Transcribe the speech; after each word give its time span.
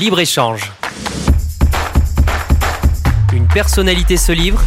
Libre-échange. 0.00 0.72
Une 3.34 3.46
personnalité 3.48 4.16
se 4.16 4.32
livre. 4.32 4.62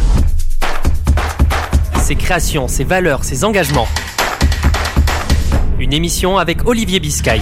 Ses 2.00 2.14
créations, 2.14 2.68
ses 2.68 2.84
valeurs, 2.84 3.24
ses 3.24 3.42
engagements. 3.42 3.88
Une 5.80 5.92
émission 5.92 6.38
avec 6.38 6.68
Olivier 6.68 7.00
Biscay. 7.00 7.40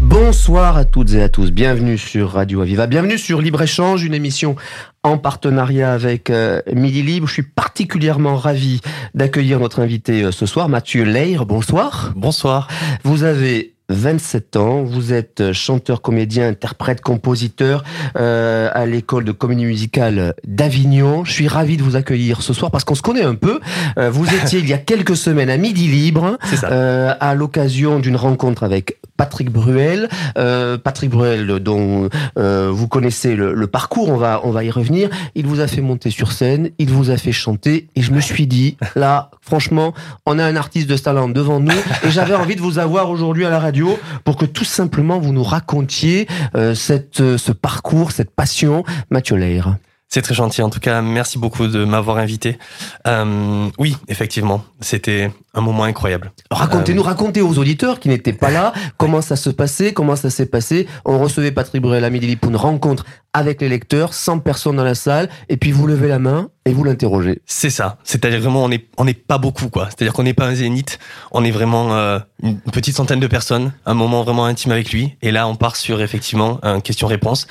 Bonsoir 0.00 0.78
à 0.78 0.86
toutes 0.86 1.12
et 1.12 1.22
à 1.22 1.28
tous, 1.28 1.50
bienvenue 1.50 1.98
sur 1.98 2.30
Radio 2.30 2.62
Aviva, 2.62 2.86
bienvenue 2.86 3.18
sur 3.18 3.42
Libre 3.42 3.60
Échange, 3.60 4.04
une 4.04 4.14
émission 4.14 4.56
en 5.02 5.18
partenariat 5.18 5.92
avec 5.92 6.30
euh, 6.30 6.62
Midi 6.72 7.02
Libre. 7.02 7.26
Je 7.26 7.34
suis 7.34 7.42
particulièrement 7.42 8.36
ravi 8.36 8.80
d'accueillir 9.14 9.60
notre 9.60 9.80
invité 9.80 10.22
euh, 10.22 10.32
ce 10.32 10.46
soir, 10.46 10.70
Mathieu 10.70 11.04
Leir. 11.04 11.44
Bonsoir. 11.44 12.12
Bonsoir. 12.16 12.68
Vous 13.04 13.22
avez 13.24 13.71
27 13.92 14.56
ans, 14.56 14.82
vous 14.82 15.12
êtes 15.12 15.52
chanteur, 15.52 16.02
comédien, 16.02 16.48
interprète, 16.48 17.00
compositeur 17.00 17.84
euh, 18.16 18.70
à 18.72 18.86
l'école 18.86 19.24
de 19.24 19.32
comédie 19.32 19.64
musicale 19.64 20.34
d'Avignon. 20.46 21.24
Je 21.24 21.32
suis 21.32 21.48
ravi 21.48 21.76
de 21.76 21.82
vous 21.82 21.96
accueillir 21.96 22.42
ce 22.42 22.52
soir 22.52 22.70
parce 22.70 22.84
qu'on 22.84 22.94
se 22.94 23.02
connaît 23.02 23.22
un 23.22 23.34
peu. 23.34 23.60
Euh, 23.98 24.10
vous 24.10 24.26
étiez 24.42 24.60
il 24.60 24.68
y 24.68 24.72
a 24.72 24.78
quelques 24.78 25.16
semaines 25.16 25.50
à 25.50 25.56
Midi 25.56 25.88
Libre 25.88 26.38
euh, 26.64 27.14
à 27.20 27.34
l'occasion 27.34 27.98
d'une 27.98 28.16
rencontre 28.16 28.64
avec 28.64 28.98
Patrick 29.16 29.50
Bruel. 29.50 30.08
Euh, 30.36 30.78
Patrick 30.78 31.10
Bruel 31.10 31.46
dont 31.60 32.08
euh, 32.38 32.70
vous 32.72 32.88
connaissez 32.88 33.36
le, 33.36 33.54
le, 33.54 33.66
parcours, 33.66 34.08
on 34.08 34.16
va, 34.16 34.40
on 34.44 34.50
va 34.50 34.64
y 34.64 34.70
revenir. 34.70 35.10
Il 35.34 35.46
vous 35.46 35.60
a 35.60 35.66
fait 35.66 35.80
monter 35.80 36.10
sur 36.10 36.32
scène, 36.32 36.70
il 36.78 36.90
vous 36.90 37.10
a 37.10 37.16
fait 37.16 37.32
chanter 37.32 37.88
et 37.94 38.02
je 38.02 38.12
me 38.12 38.20
suis 38.20 38.46
dit, 38.46 38.76
là, 38.96 39.30
franchement, 39.40 39.94
on 40.26 40.38
a 40.38 40.44
un 40.44 40.56
artiste 40.56 40.88
de 40.88 40.96
ce 40.96 41.02
talent 41.02 41.28
devant 41.28 41.60
nous 41.60 41.70
et 42.04 42.10
j'avais 42.10 42.34
envie 42.34 42.56
de 42.56 42.60
vous 42.60 42.78
avoir 42.78 43.10
aujourd'hui 43.10 43.44
à 43.44 43.50
la 43.50 43.60
radio 43.60 43.81
pour 44.24 44.36
que 44.36 44.44
tout 44.46 44.64
simplement 44.64 45.18
vous 45.18 45.32
nous 45.32 45.42
racontiez 45.42 46.26
euh, 46.54 46.74
euh, 46.90 47.38
ce 47.38 47.52
parcours, 47.52 48.12
cette 48.12 48.30
passion. 48.30 48.84
Mathieu 49.10 49.36
Leir. 49.36 49.76
C'est 50.12 50.20
très 50.20 50.34
gentil. 50.34 50.60
En 50.60 50.68
tout 50.68 50.78
cas, 50.78 51.00
merci 51.00 51.38
beaucoup 51.38 51.68
de 51.68 51.86
m'avoir 51.86 52.18
invité. 52.18 52.58
Euh, 53.06 53.70
oui, 53.78 53.96
effectivement, 54.08 54.62
c'était 54.82 55.30
un 55.54 55.62
moment 55.62 55.84
incroyable. 55.84 56.32
Racontez-nous, 56.50 57.00
euh... 57.00 57.06
racontez 57.06 57.40
aux 57.40 57.56
auditeurs 57.56 57.98
qui 57.98 58.10
n'étaient 58.10 58.34
pas 58.34 58.50
là 58.50 58.74
comment 58.98 59.22
ça 59.22 59.36
se 59.36 59.48
passait, 59.48 59.94
comment 59.94 60.14
ça 60.14 60.28
s'est 60.28 60.44
passé. 60.44 60.86
On 61.06 61.18
recevait 61.18 61.50
Patrick 61.50 61.80
Bruel 61.80 62.04
à 62.04 62.10
midi 62.10 62.36
pour 62.36 62.50
une 62.50 62.58
rencontre 62.58 63.06
avec 63.32 63.62
les 63.62 63.70
lecteurs, 63.70 64.12
100 64.12 64.40
personnes 64.40 64.76
dans 64.76 64.84
la 64.84 64.94
salle, 64.94 65.30
et 65.48 65.56
puis 65.56 65.72
vous 65.72 65.86
levez 65.86 66.08
la 66.08 66.18
main 66.18 66.50
et 66.66 66.74
vous 66.74 66.84
l'interrogez. 66.84 67.40
C'est 67.46 67.70
ça. 67.70 67.96
C'est-à-dire 68.04 68.40
vraiment, 68.40 68.64
on 68.64 68.68
n'est 68.68 68.86
on 68.98 69.06
n'est 69.06 69.14
pas 69.14 69.38
beaucoup, 69.38 69.70
quoi. 69.70 69.86
C'est-à-dire 69.88 70.12
qu'on 70.12 70.24
n'est 70.24 70.34
pas 70.34 70.44
un 70.44 70.54
zénith. 70.54 70.98
On 71.30 71.42
est 71.42 71.50
vraiment 71.50 71.94
euh, 71.94 72.18
une 72.42 72.60
petite 72.60 72.96
centaine 72.96 73.20
de 73.20 73.26
personnes, 73.26 73.72
un 73.86 73.94
moment 73.94 74.24
vraiment 74.24 74.44
intime 74.44 74.72
avec 74.72 74.92
lui. 74.92 75.16
Et 75.22 75.30
là, 75.30 75.48
on 75.48 75.54
part 75.54 75.76
sur 75.76 76.02
effectivement 76.02 76.60
un 76.62 76.80
question-réponse. 76.80 77.46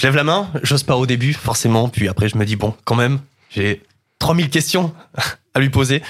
Je 0.00 0.06
lève 0.06 0.16
la 0.16 0.24
main, 0.24 0.48
j'ose 0.62 0.82
pas 0.82 0.96
au 0.96 1.04
début, 1.04 1.34
forcément, 1.34 1.90
puis 1.90 2.08
après 2.08 2.26
je 2.26 2.38
me 2.38 2.46
dis, 2.46 2.56
bon, 2.56 2.72
quand 2.86 2.94
même, 2.94 3.20
j'ai 3.50 3.82
3000 4.18 4.48
questions 4.48 4.94
à 5.54 5.60
lui 5.60 5.68
poser. 5.68 6.00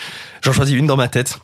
J'en 0.42 0.52
choisis 0.52 0.76
une 0.76 0.86
dans 0.86 0.96
ma 0.96 1.08
tête. 1.08 1.40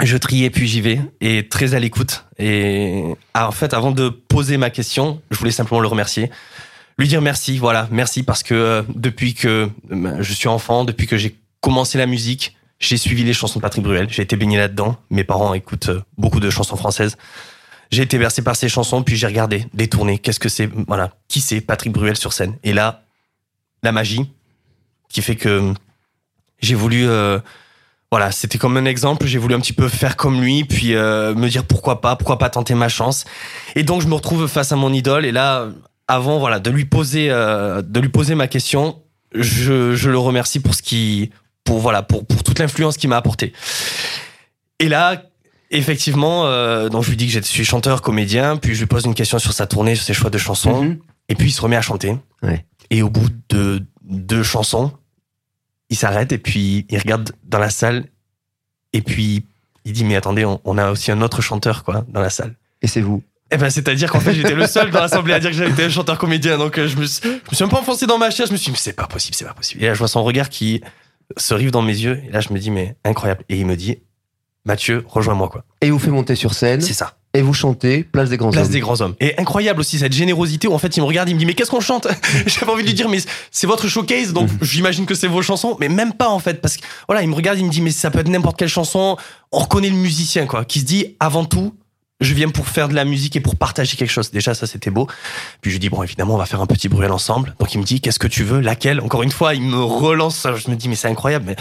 Je 0.00 0.16
trie 0.16 0.44
et 0.44 0.50
puis 0.50 0.66
j'y 0.66 0.80
vais, 0.80 0.98
et 1.20 1.46
très 1.46 1.74
à 1.74 1.80
l'écoute. 1.80 2.24
Et 2.38 3.04
ah, 3.34 3.48
en 3.48 3.50
fait, 3.50 3.74
avant 3.74 3.90
de 3.90 4.08
poser 4.08 4.56
ma 4.56 4.70
question, 4.70 5.20
je 5.30 5.36
voulais 5.36 5.50
simplement 5.50 5.82
le 5.82 5.86
remercier. 5.86 6.30
Lui 6.98 7.06
dire 7.06 7.20
merci, 7.20 7.58
voilà, 7.58 7.86
merci 7.90 8.22
parce 8.22 8.42
que 8.42 8.54
euh, 8.54 8.82
depuis 8.94 9.34
que 9.34 9.68
euh, 9.92 10.16
je 10.22 10.32
suis 10.32 10.48
enfant, 10.48 10.86
depuis 10.86 11.06
que 11.06 11.18
j'ai 11.18 11.36
commencé 11.60 11.98
la 11.98 12.06
musique, 12.06 12.56
j'ai 12.78 12.96
suivi 12.96 13.24
les 13.24 13.34
chansons 13.34 13.58
de 13.58 13.62
Patrick 13.62 13.84
Bruel, 13.84 14.06
j'ai 14.08 14.22
été 14.22 14.36
baigné 14.36 14.56
là-dedans. 14.56 14.96
Mes 15.10 15.22
parents 15.22 15.52
écoutent 15.52 15.90
euh, 15.90 16.02
beaucoup 16.16 16.40
de 16.40 16.48
chansons 16.48 16.76
françaises 16.76 17.18
j'ai 17.90 18.02
été 18.02 18.18
bercé 18.18 18.42
par 18.42 18.56
ses 18.56 18.68
chansons, 18.68 19.02
puis 19.02 19.16
j'ai 19.16 19.26
regardé, 19.26 19.66
détourné, 19.74 20.18
qu'est-ce 20.18 20.40
que 20.40 20.48
c'est, 20.48 20.68
voilà, 20.86 21.12
qui 21.28 21.40
c'est 21.40 21.60
Patrick 21.60 21.92
Bruel 21.92 22.16
sur 22.16 22.32
scène? 22.32 22.56
Et 22.62 22.72
là, 22.72 23.04
la 23.82 23.92
magie, 23.92 24.30
qui 25.08 25.22
fait 25.22 25.36
que 25.36 25.72
j'ai 26.60 26.74
voulu, 26.74 27.06
euh, 27.08 27.38
voilà, 28.10 28.32
c'était 28.32 28.58
comme 28.58 28.76
un 28.76 28.84
exemple, 28.84 29.26
j'ai 29.26 29.38
voulu 29.38 29.54
un 29.54 29.60
petit 29.60 29.72
peu 29.72 29.88
faire 29.88 30.16
comme 30.16 30.40
lui, 30.40 30.64
puis 30.64 30.94
euh, 30.94 31.34
me 31.34 31.48
dire 31.48 31.64
pourquoi 31.64 32.00
pas, 32.00 32.16
pourquoi 32.16 32.38
pas 32.38 32.50
tenter 32.50 32.74
ma 32.74 32.88
chance. 32.88 33.24
Et 33.76 33.82
donc 33.82 34.02
je 34.02 34.08
me 34.08 34.14
retrouve 34.14 34.46
face 34.46 34.72
à 34.72 34.76
mon 34.76 34.92
idole, 34.92 35.24
et 35.24 35.32
là, 35.32 35.68
avant, 36.08 36.38
voilà, 36.38 36.58
de 36.58 36.70
lui 36.70 36.84
poser, 36.84 37.30
euh, 37.30 37.82
de 37.82 38.00
lui 38.00 38.08
poser 38.08 38.34
ma 38.34 38.48
question, 38.48 39.02
je, 39.34 40.08
le 40.08 40.18
remercie 40.18 40.60
pour 40.60 40.74
ce 40.74 40.82
qui, 40.82 41.30
pour 41.64 41.78
voilà, 41.78 42.02
pour, 42.02 42.26
pour 42.26 42.42
toute 42.42 42.58
l'influence 42.58 42.96
qu'il 42.96 43.08
m'a 43.10 43.16
apporté. 43.16 43.52
Et 44.78 44.88
là, 44.88 45.22
effectivement, 45.70 46.46
euh, 46.46 46.88
donc 46.88 47.02
je 47.04 47.10
lui 47.10 47.16
dis 47.16 47.26
que 47.26 47.32
je 47.32 47.40
suis 47.40 47.64
chanteur, 47.64 48.02
comédien, 48.02 48.56
puis 48.56 48.74
je 48.74 48.80
lui 48.80 48.86
pose 48.86 49.04
une 49.04 49.14
question 49.14 49.38
sur 49.38 49.52
sa 49.52 49.66
tournée, 49.66 49.94
sur 49.94 50.04
ses 50.04 50.14
choix 50.14 50.30
de 50.30 50.38
chansons, 50.38 50.82
Mhm. 50.84 50.98
et 51.28 51.34
puis 51.34 51.48
il 51.48 51.52
se 51.52 51.60
remet 51.60 51.76
à 51.76 51.82
chanter. 51.82 52.16
Ouais. 52.42 52.64
Et 52.90 53.02
au 53.02 53.10
bout 53.10 53.28
de 53.48 53.82
deux 54.02 54.42
chansons, 54.42 54.92
il 55.90 55.96
s'arrête 55.96 56.32
et 56.32 56.38
puis 56.38 56.86
il 56.88 56.98
regarde 56.98 57.32
dans 57.44 57.58
la 57.58 57.70
salle, 57.70 58.06
et 58.92 59.02
puis 59.02 59.44
il 59.84 59.92
dit 59.92 60.04
mais 60.04 60.16
attendez, 60.16 60.44
on, 60.44 60.60
on 60.64 60.78
a 60.78 60.90
aussi 60.90 61.10
un 61.10 61.20
autre 61.22 61.42
chanteur 61.42 61.84
quoi 61.84 62.04
dans 62.08 62.20
la 62.20 62.30
salle. 62.30 62.54
Et 62.82 62.86
c'est 62.86 63.00
vous. 63.00 63.22
Eh 63.50 63.56
ben 63.56 63.70
c'est-à-dire 63.70 64.10
qu'en 64.10 64.20
fait 64.20 64.34
j'étais 64.34 64.54
le 64.54 64.66
seul 64.66 64.90
dans 64.90 65.00
l'assemblée 65.00 65.34
à 65.34 65.38
dire 65.40 65.50
que 65.50 65.56
j'étais 65.56 65.84
un 65.84 65.88
chanteur 65.90 66.18
comédien, 66.18 66.56
donc 66.58 66.78
euh, 66.78 66.88
je 66.88 66.96
me, 66.96 67.06
suis, 67.06 67.22
je 67.22 67.28
me 67.50 67.54
suis 67.54 67.64
un 67.64 67.68
peu 67.68 67.76
enfoncé 67.76 68.06
dans 68.06 68.18
ma 68.18 68.30
chaise, 68.30 68.48
je 68.48 68.52
me 68.52 68.56
suis 68.56 68.66
dit 68.66 68.70
mais 68.72 68.78
c'est 68.78 68.94
pas 68.94 69.06
possible, 69.06 69.34
c'est 69.34 69.44
pas 69.44 69.52
possible. 69.54 69.82
Et 69.84 69.86
là 69.86 69.94
je 69.94 69.98
vois 69.98 70.08
son 70.08 70.24
regard 70.24 70.48
qui 70.48 70.80
se 71.36 71.54
rive 71.54 71.70
dans 71.70 71.82
mes 71.82 71.92
yeux, 71.96 72.22
et 72.26 72.30
là 72.30 72.40
je 72.40 72.52
me 72.52 72.58
dis 72.58 72.70
mais 72.70 72.96
incroyable. 73.04 73.44
Et 73.48 73.58
il 73.58 73.66
me 73.66 73.76
dit 73.76 73.98
Mathieu, 74.64 75.04
rejoins-moi 75.06 75.48
quoi. 75.48 75.64
Et 75.80 75.90
vous 75.90 75.98
fait 75.98 76.10
monter 76.10 76.34
sur 76.36 76.54
scène, 76.54 76.80
C'est 76.80 76.94
ça. 76.94 77.14
et 77.34 77.42
vous 77.42 77.52
chantez 77.52 78.02
Place 78.02 78.30
des 78.30 78.36
Grands 78.38 78.50
Place 78.50 78.66
Hommes. 78.66 78.72
des 78.72 78.80
grands 78.80 79.00
hommes. 79.02 79.14
Et 79.20 79.38
incroyable 79.38 79.80
aussi 79.80 79.98
cette 79.98 80.12
générosité 80.14 80.68
où 80.68 80.72
en 80.72 80.78
fait 80.78 80.96
il 80.96 81.00
me 81.00 81.06
regarde, 81.06 81.28
il 81.28 81.34
me 81.34 81.38
dit 81.38 81.44
mais 81.46 81.54
qu'est-ce 81.54 81.70
qu'on 81.70 81.80
chante? 81.80 82.06
J'avais 82.46 82.72
envie 82.72 82.82
de 82.82 82.88
lui 82.88 82.94
dire 82.94 83.08
mais 83.10 83.18
c'est 83.50 83.66
votre 83.66 83.88
showcase 83.88 84.32
donc 84.32 84.50
Mhm. 84.50 84.58
j'imagine 84.62 85.06
que 85.06 85.14
c'est 85.14 85.28
vos 85.28 85.42
chansons 85.42 85.76
mais 85.80 85.88
même 85.90 86.14
pas 86.14 86.28
en 86.30 86.38
fait 86.38 86.60
parce 86.62 86.76
que 86.78 86.82
voilà 87.08 87.22
il 87.22 87.28
me 87.28 87.34
regarde, 87.34 87.58
il 87.58 87.66
me 87.66 87.70
dit 87.70 87.82
mais 87.82 87.90
ça 87.90 88.10
peut 88.10 88.20
être 88.20 88.28
n'importe 88.28 88.58
quelle 88.58 88.68
chanson. 88.68 89.16
On 89.52 89.58
reconnaît 89.58 89.90
le 89.90 89.96
musicien 89.96 90.46
quoi 90.46 90.64
qui 90.64 90.80
se 90.80 90.84
dit 90.86 91.16
avant 91.20 91.44
tout 91.44 91.74
je 92.20 92.32
viens 92.32 92.48
pour 92.48 92.68
faire 92.68 92.88
de 92.88 92.94
la 92.94 93.04
musique 93.04 93.34
et 93.36 93.40
pour 93.40 93.56
partager 93.56 93.96
quelque 93.98 94.08
chose. 94.10 94.30
Déjà 94.30 94.54
ça 94.54 94.66
c'était 94.66 94.88
beau. 94.88 95.08
Puis 95.60 95.70
je 95.72 95.74
lui 95.74 95.80
dis 95.80 95.90
bon 95.90 96.02
évidemment 96.02 96.34
on 96.36 96.38
va 96.38 96.46
faire 96.46 96.60
un 96.62 96.66
petit 96.66 96.88
bruel 96.88 97.10
ensemble. 97.10 97.54
Donc 97.58 97.74
il 97.74 97.78
me 97.78 97.84
dit 97.84 98.00
qu'est-ce 98.00 98.20
que 98.20 98.28
tu 98.28 98.44
veux? 98.44 98.60
Laquelle? 98.60 99.00
Encore 99.00 99.22
une 99.24 99.32
fois 99.32 99.52
il 99.54 99.62
me 99.62 99.82
relance. 99.82 100.46
Je 100.56 100.70
me 100.70 100.76
dis 100.76 100.88
mais 100.88 100.94
c'est 100.94 101.08
incroyable 101.08 101.44
mais 101.48 101.56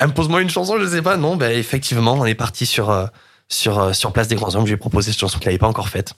impose-moi 0.00 0.42
une 0.42 0.50
chanson 0.50 0.78
je 0.78 0.86
sais 0.86 1.02
pas 1.02 1.16
non 1.16 1.36
ben 1.36 1.56
effectivement 1.56 2.14
on 2.14 2.24
est 2.24 2.34
parti 2.34 2.66
sur 2.66 2.90
euh, 2.90 3.06
sur 3.48 3.78
euh, 3.78 3.92
sur 3.92 4.12
place 4.12 4.28
des 4.28 4.34
grands 4.36 4.54
hommes. 4.54 4.62
Je 4.64 4.70
lui 4.70 4.74
ai 4.74 4.78
proposé 4.78 5.12
cette 5.12 5.20
chanson 5.20 5.38
qu'il 5.38 5.48
n'avait 5.48 5.58
pas 5.58 5.68
encore 5.68 5.88
faite. 5.88 6.14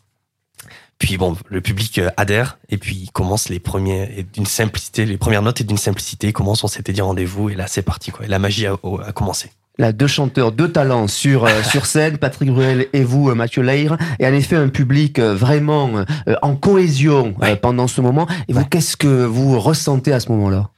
Puis 0.98 1.18
bon, 1.18 1.36
le 1.48 1.60
public 1.60 1.98
euh, 1.98 2.08
adhère 2.16 2.56
et 2.70 2.78
puis 2.78 2.94
il 2.96 3.10
commence 3.10 3.48
les 3.50 3.58
premiers 3.60 4.10
et 4.16 4.22
d'une 4.22 4.46
simplicité, 4.46 5.04
les 5.04 5.18
premières 5.18 5.42
notes 5.42 5.60
et 5.60 5.64
d'une 5.64 5.76
simplicité. 5.76 6.28
Il 6.28 6.32
commence, 6.32 6.64
on 6.64 6.68
s'était 6.68 6.92
dit 6.94 7.02
rendez-vous 7.02 7.50
et 7.50 7.54
là 7.54 7.66
c'est 7.66 7.82
parti 7.82 8.10
quoi. 8.12 8.24
Et 8.24 8.28
la 8.28 8.38
magie 8.38 8.66
a, 8.66 8.72
a 8.74 9.12
commencé. 9.12 9.50
Là, 9.78 9.92
deux 9.92 10.06
chanteurs, 10.06 10.52
deux 10.52 10.72
talents 10.72 11.06
sur 11.06 11.44
euh, 11.44 11.62
sur 11.70 11.84
scène, 11.84 12.16
Patrick 12.16 12.50
Bruel 12.50 12.86
et 12.94 13.04
vous, 13.04 13.34
Mathieu 13.34 13.60
Leir, 13.62 13.98
et 14.18 14.26
en 14.26 14.32
effet 14.32 14.56
un 14.56 14.68
public 14.68 15.18
euh, 15.18 15.34
vraiment 15.34 15.90
euh, 15.98 16.34
en 16.40 16.56
cohésion 16.56 17.34
Ouais. 17.38 17.56
pendant 17.56 17.86
ce 17.88 18.00
moment. 18.00 18.26
Et 18.48 18.54
vous, 18.54 18.60
Ouais. 18.60 18.66
qu'est-ce 18.70 18.96
que 18.96 19.26
vous 19.26 19.60
ressentez 19.60 20.14
à 20.14 20.20
ce 20.20 20.30
moment-là? 20.32 20.70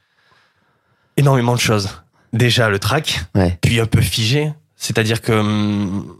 Énormément 1.15 1.53
de 1.55 1.59
choses. 1.61 1.87
Déjà 2.33 2.69
le 2.69 2.79
track, 2.79 3.21
Ouais. 3.35 3.57
puis 3.61 3.79
un 3.79 3.85
peu 3.85 4.01
figé. 4.01 4.51
C'est-à-dire 4.75 5.21
que 5.21 5.31
hum, 5.31 6.15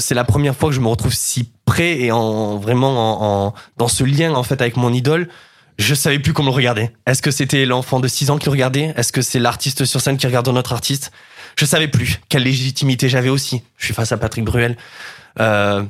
c'est 0.00 0.14
la 0.14 0.24
première 0.24 0.54
fois 0.56 0.70
que 0.70 0.74
je 0.74 0.80
me 0.80 0.88
retrouve 0.88 1.14
si 1.14 1.50
près 1.64 1.98
et 2.00 2.12
en 2.12 2.58
vraiment 2.58 2.90
en, 3.44 3.46
en- 3.48 3.54
dans 3.76 3.88
ce 3.88 4.04
lien 4.04 4.34
en 4.34 4.42
fait 4.42 4.60
avec 4.60 4.76
mon 4.76 4.92
idole. 4.92 5.28
Je 5.78 5.94
savais 5.94 6.18
plus 6.18 6.32
comment 6.32 6.48
le 6.50 6.56
regarder. 6.56 6.90
Est-ce 7.06 7.20
que 7.20 7.30
c'était 7.30 7.66
l'enfant 7.66 8.00
de 8.00 8.08
6 8.08 8.30
ans 8.30 8.38
qui 8.38 8.46
le 8.46 8.50
regardait? 8.52 8.94
Est-ce 8.96 9.12
que 9.12 9.20
c'est 9.20 9.38
l'artiste 9.38 9.84
sur 9.84 10.00
scène 10.00 10.16
qui 10.16 10.26
regarde 10.26 10.48
notre 10.48 10.72
artiste? 10.72 11.12
Je 11.58 11.66
savais 11.66 11.88
plus 11.88 12.18
quelle 12.30 12.44
légitimité 12.44 13.10
j'avais 13.10 13.28
aussi. 13.28 13.62
Je 13.76 13.84
suis 13.84 13.92
face 13.94 14.10
à 14.10 14.16
Patrick 14.16 14.44
Bruel, 14.44 14.76
euh, 15.38 15.82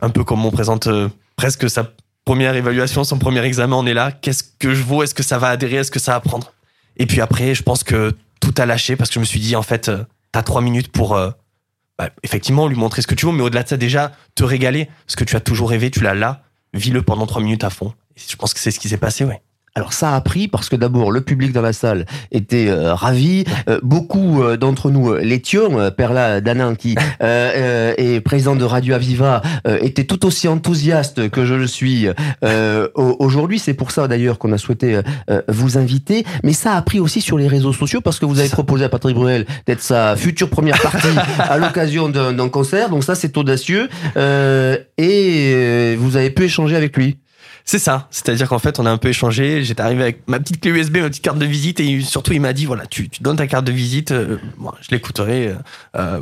un 0.00 0.10
peu 0.10 0.22
comme 0.22 0.44
on 0.46 0.52
présente 0.52 0.86
euh, 0.86 1.08
presque 1.34 1.68
sa 1.68 1.90
première 2.24 2.54
évaluation, 2.54 3.02
son 3.02 3.18
premier 3.18 3.40
examen. 3.44 3.74
On 3.76 3.86
est 3.86 3.94
là. 3.94 4.12
Qu'est-ce 4.12 4.44
que 4.60 4.74
je 4.74 4.82
vaux? 4.84 5.02
Est-ce 5.02 5.14
que 5.14 5.24
ça 5.24 5.38
va 5.38 5.48
adhérer? 5.48 5.76
Est-ce 5.78 5.90
que 5.90 5.98
ça 5.98 6.12
va 6.12 6.20
prendre? 6.20 6.52
Et 6.96 7.06
puis 7.06 7.20
après, 7.20 7.54
je 7.56 7.64
pense 7.64 7.82
que 7.82 8.14
tout 8.40 8.54
a 8.58 8.66
lâché 8.66 8.96
parce 8.96 9.10
que 9.10 9.14
je 9.14 9.20
me 9.20 9.24
suis 9.24 9.40
dit 9.40 9.54
en 9.56 9.62
fait, 9.62 9.88
euh, 9.88 10.04
t'as 10.32 10.42
trois 10.42 10.62
minutes 10.62 10.90
pour 10.90 11.14
euh, 11.14 11.30
bah, 11.98 12.10
effectivement 12.22 12.66
lui 12.66 12.76
montrer 12.76 13.02
ce 13.02 13.06
que 13.06 13.14
tu 13.14 13.26
veux, 13.26 13.32
mais 13.32 13.42
au-delà 13.42 13.62
de 13.62 13.68
ça 13.68 13.76
déjà 13.76 14.12
te 14.34 14.42
régaler, 14.42 14.88
ce 15.06 15.16
que 15.16 15.24
tu 15.24 15.36
as 15.36 15.40
toujours 15.40 15.70
rêvé, 15.70 15.90
tu 15.90 16.00
l'as 16.00 16.14
là, 16.14 16.42
vis-le 16.72 17.02
pendant 17.02 17.26
trois 17.26 17.42
minutes 17.42 17.64
à 17.64 17.70
fond. 17.70 17.92
Je 18.16 18.36
pense 18.36 18.54
que 18.54 18.60
c'est 18.60 18.70
ce 18.70 18.80
qui 18.80 18.88
s'est 18.88 18.96
passé, 18.96 19.24
ouais. 19.24 19.42
Alors 19.76 19.92
ça 19.92 20.16
a 20.16 20.20
pris 20.20 20.48
parce 20.48 20.68
que 20.68 20.74
d'abord 20.74 21.12
le 21.12 21.20
public 21.20 21.52
dans 21.52 21.62
la 21.62 21.72
salle 21.72 22.04
était 22.32 22.68
euh, 22.68 22.92
ravi, 22.92 23.44
euh, 23.68 23.78
beaucoup 23.84 24.42
euh, 24.42 24.56
d'entre 24.56 24.90
nous 24.90 25.14
l'étions. 25.14 25.90
Perla 25.92 26.40
Danin 26.40 26.74
qui 26.74 26.96
est 27.20 28.20
président 28.24 28.56
de 28.56 28.64
Radio 28.64 28.94
Aviva 28.94 29.42
était 29.80 30.04
tout 30.04 30.26
aussi 30.26 30.48
enthousiaste 30.48 31.30
que 31.30 31.44
je 31.44 31.54
le 31.54 31.66
suis 31.66 32.08
aujourd'hui. 32.94 33.58
C'est 33.58 33.74
pour 33.74 33.90
ça 33.90 34.08
d'ailleurs 34.08 34.38
qu'on 34.38 34.52
a 34.52 34.58
souhaité 34.58 35.00
vous 35.48 35.78
inviter. 35.78 36.24
Mais 36.42 36.52
ça 36.52 36.74
a 36.74 36.82
pris 36.82 37.00
aussi 37.00 37.20
sur 37.20 37.38
les 37.38 37.48
réseaux 37.48 37.72
sociaux 37.72 38.00
parce 38.00 38.18
que 38.18 38.26
vous 38.26 38.38
avez 38.38 38.48
proposé 38.48 38.84
à 38.84 38.88
Patrick 38.88 39.14
Bruel 39.14 39.46
d'être 39.66 39.82
sa 39.82 40.16
future 40.16 40.50
première 40.50 40.80
partie 40.80 41.08
à 41.38 41.58
l'occasion 41.58 42.08
d'un 42.08 42.48
concert. 42.48 42.90
Donc 42.90 43.04
ça 43.04 43.14
c'est 43.14 43.36
audacieux 43.36 43.88
et 44.98 45.96
vous 45.96 46.16
avez 46.16 46.30
pu 46.30 46.44
échanger 46.44 46.76
avec 46.76 46.96
lui. 46.96 47.18
C'est 47.64 47.78
ça. 47.78 48.08
C'est-à-dire 48.10 48.48
qu'en 48.48 48.58
fait, 48.58 48.78
on 48.80 48.86
a 48.86 48.90
un 48.90 48.96
peu 48.96 49.08
échangé. 49.08 49.62
J'étais 49.62 49.82
arrivé 49.82 50.02
avec 50.02 50.28
ma 50.28 50.40
petite 50.40 50.60
clé 50.60 50.70
USB, 50.70 50.98
ma 50.98 51.08
petite 51.08 51.22
carte 51.22 51.38
de 51.38 51.46
visite, 51.46 51.80
et 51.80 52.00
surtout, 52.00 52.32
il 52.32 52.40
m'a 52.40 52.52
dit 52.52 52.66
voilà, 52.66 52.86
tu, 52.86 53.08
donnes 53.20 53.36
ta 53.36 53.46
carte 53.46 53.64
de 53.64 53.72
visite. 53.72 54.10
Euh, 54.12 54.38
je 54.80 54.88
l'écouterai 54.90 55.54
euh, 55.96 56.20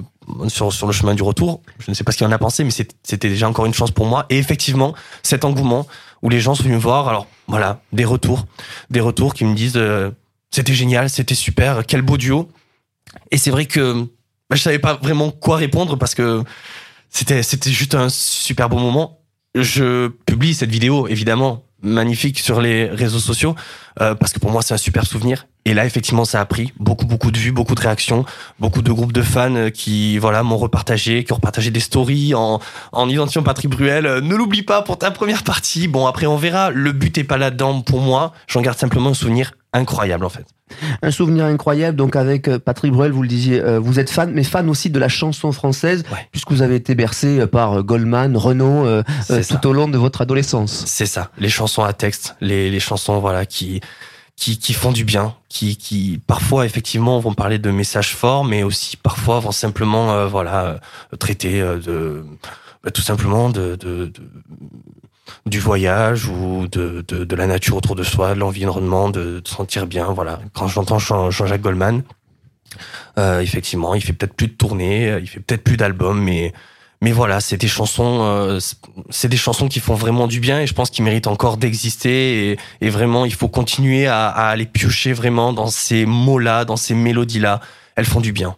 sur, 0.48 0.72
sur 0.72 0.86
le 0.86 0.92
chemin 0.92 1.14
du 1.14 1.22
retour. 1.22 1.62
Je 1.78 1.90
ne 1.90 1.94
sais 1.94 2.04
pas 2.04 2.12
ce 2.12 2.18
qu'il 2.18 2.26
en 2.26 2.32
a 2.32 2.38
pensé, 2.38 2.64
mais 2.64 2.70
c'était 2.70 3.28
déjà 3.28 3.48
encore 3.48 3.66
une 3.66 3.74
chance 3.74 3.90
pour 3.90 4.06
moi. 4.06 4.26
Et 4.30 4.38
effectivement, 4.38 4.94
cet 5.22 5.44
engouement 5.44 5.86
où 6.22 6.28
les 6.28 6.40
gens 6.40 6.54
sont 6.54 6.64
venus 6.64 6.80
voir. 6.80 7.08
Alors 7.08 7.26
voilà, 7.46 7.80
des 7.92 8.04
retours, 8.04 8.46
des 8.90 9.00
retours 9.00 9.34
qui 9.34 9.44
me 9.44 9.54
disent 9.54 9.76
euh, 9.76 10.10
c'était 10.50 10.74
génial, 10.74 11.10
c'était 11.10 11.34
super, 11.34 11.84
quel 11.86 12.02
beau 12.02 12.16
duo. 12.16 12.48
Et 13.30 13.38
c'est 13.38 13.50
vrai 13.50 13.66
que 13.66 14.02
bah, 14.50 14.56
je 14.56 14.62
savais 14.62 14.78
pas 14.78 14.94
vraiment 14.94 15.30
quoi 15.30 15.56
répondre 15.56 15.96
parce 15.96 16.14
que 16.14 16.42
c'était 17.10 17.42
c'était 17.42 17.70
juste 17.70 17.94
un 17.94 18.08
super 18.08 18.68
beau 18.68 18.78
moment 18.78 19.17
je 19.54 20.08
publie 20.26 20.54
cette 20.54 20.70
vidéo, 20.70 21.08
évidemment, 21.08 21.64
magnifique 21.82 22.38
sur 22.38 22.60
les 22.60 22.86
réseaux 22.86 23.18
sociaux, 23.18 23.54
euh, 24.00 24.14
parce 24.14 24.32
que 24.32 24.38
pour 24.38 24.50
moi, 24.50 24.62
c'est 24.62 24.74
un 24.74 24.78
super 24.78 25.06
souvenir. 25.06 25.46
Et 25.64 25.74
là, 25.74 25.84
effectivement, 25.84 26.24
ça 26.24 26.40
a 26.40 26.46
pris 26.46 26.72
beaucoup, 26.78 27.06
beaucoup 27.06 27.30
de 27.30 27.38
vues, 27.38 27.52
beaucoup 27.52 27.74
de 27.74 27.80
réactions, 27.80 28.24
beaucoup 28.58 28.82
de 28.82 28.90
groupes 28.90 29.12
de 29.12 29.22
fans 29.22 29.54
euh, 29.54 29.70
qui, 29.70 30.18
voilà, 30.18 30.42
m'ont 30.42 30.56
repartagé, 30.56 31.24
qui 31.24 31.32
ont 31.32 31.36
repartagé 31.36 31.70
des 31.70 31.80
stories 31.80 32.34
en, 32.34 32.58
en 32.92 33.08
identifiant 33.08 33.42
Patrick 33.42 33.70
Bruel. 33.70 34.06
Euh, 34.06 34.20
ne 34.20 34.34
l'oublie 34.34 34.62
pas 34.62 34.82
pour 34.82 34.98
ta 34.98 35.10
première 35.10 35.44
partie. 35.44 35.86
Bon, 35.86 36.06
après, 36.06 36.26
on 36.26 36.36
verra. 36.36 36.70
Le 36.70 36.92
but 36.92 37.16
est 37.18 37.24
pas 37.24 37.36
là-dedans 37.36 37.82
pour 37.82 38.00
moi. 38.00 38.32
J'en 38.46 38.60
garde 38.60 38.78
simplement 38.78 39.10
un 39.10 39.14
souvenir 39.14 39.52
incroyable, 39.72 40.24
en 40.24 40.28
fait. 40.28 40.46
Un 41.02 41.10
souvenir 41.10 41.44
incroyable, 41.46 41.96
donc 41.96 42.16
avec 42.16 42.48
euh, 42.48 42.58
Patrick 42.58 42.92
Bruel, 42.92 43.12
vous 43.12 43.22
le 43.22 43.28
disiez, 43.28 43.60
euh, 43.60 43.78
vous 43.78 43.98
êtes 43.98 44.10
fan, 44.10 44.32
mais 44.32 44.44
fan 44.44 44.68
aussi 44.68 44.90
de 44.90 44.98
la 44.98 45.08
chanson 45.08 45.50
française, 45.52 46.04
puisque 46.30 46.50
vous 46.50 46.62
avez 46.62 46.76
été 46.76 46.94
bercé 46.94 47.40
euh, 47.40 47.46
par 47.46 47.82
Goldman, 47.82 48.36
Renaud, 48.36 49.02
tout 49.48 49.66
au 49.66 49.72
long 49.72 49.88
de 49.88 49.98
votre 49.98 50.20
adolescence. 50.20 50.84
C'est 50.86 51.06
ça, 51.06 51.30
les 51.38 51.48
chansons 51.48 51.84
à 51.84 51.92
texte, 51.92 52.36
les, 52.40 52.70
les 52.70 52.80
chansons 52.80 53.18
voilà 53.18 53.46
qui, 53.46 53.80
qui, 54.36 54.58
qui 54.58 54.74
font 54.74 54.92
du 54.92 55.04
bien, 55.04 55.34
qui, 55.48 55.76
qui 55.76 56.20
parfois 56.26 56.66
effectivement 56.66 57.18
vont 57.18 57.34
parler 57.34 57.58
de 57.58 57.70
messages 57.70 58.14
forts, 58.14 58.44
mais 58.44 58.62
aussi 58.62 58.96
parfois 58.96 59.40
vont 59.40 59.52
simplement 59.52 60.26
voilà 60.26 60.80
traiter 61.18 61.60
de 61.60 62.24
bah, 62.84 62.90
tout 62.90 63.02
simplement 63.02 63.50
de, 63.50 63.76
de, 63.76 64.06
de 64.06 64.22
du 65.46 65.60
voyage 65.60 66.26
ou 66.26 66.66
de, 66.68 67.04
de, 67.06 67.24
de, 67.24 67.36
la 67.36 67.46
nature 67.46 67.76
autour 67.76 67.94
de 67.94 68.02
soi, 68.02 68.34
de 68.34 68.40
l'environnement, 68.40 69.08
de, 69.08 69.40
de 69.40 69.48
sentir 69.48 69.86
bien. 69.86 70.06
Voilà. 70.12 70.40
Quand 70.54 70.68
j'entends 70.68 70.98
Jean-Jacques 70.98 71.60
Goldman, 71.60 72.02
euh, 73.18 73.40
effectivement, 73.40 73.94
il 73.94 74.02
fait 74.02 74.12
peut-être 74.12 74.34
plus 74.34 74.48
de 74.48 74.52
tournées, 74.52 75.10
euh, 75.10 75.20
il 75.20 75.26
fait 75.26 75.40
peut-être 75.40 75.64
plus 75.64 75.76
d'albums, 75.76 76.20
mais 76.22 76.52
mais 77.00 77.12
voilà, 77.12 77.38
c'est 77.40 77.56
des 77.56 77.68
chansons, 77.68 78.22
euh, 78.22 78.58
c'est 79.10 79.28
des 79.28 79.36
chansons 79.36 79.68
qui 79.68 79.78
font 79.78 79.94
vraiment 79.94 80.26
du 80.26 80.40
bien 80.40 80.60
et 80.60 80.66
je 80.66 80.74
pense 80.74 80.90
qu'ils 80.90 81.04
méritent 81.04 81.28
encore 81.28 81.56
d'exister 81.56 82.50
et, 82.50 82.58
et, 82.80 82.90
vraiment 82.90 83.24
il 83.24 83.32
faut 83.32 83.46
continuer 83.46 84.08
à, 84.08 84.26
à 84.26 84.48
aller 84.48 84.66
piocher 84.66 85.12
vraiment 85.12 85.52
dans 85.52 85.68
ces 85.68 86.06
mots-là, 86.06 86.64
dans 86.64 86.76
ces 86.76 86.94
mélodies-là. 86.94 87.60
Elles 87.94 88.04
font 88.04 88.20
du 88.20 88.32
bien. 88.32 88.56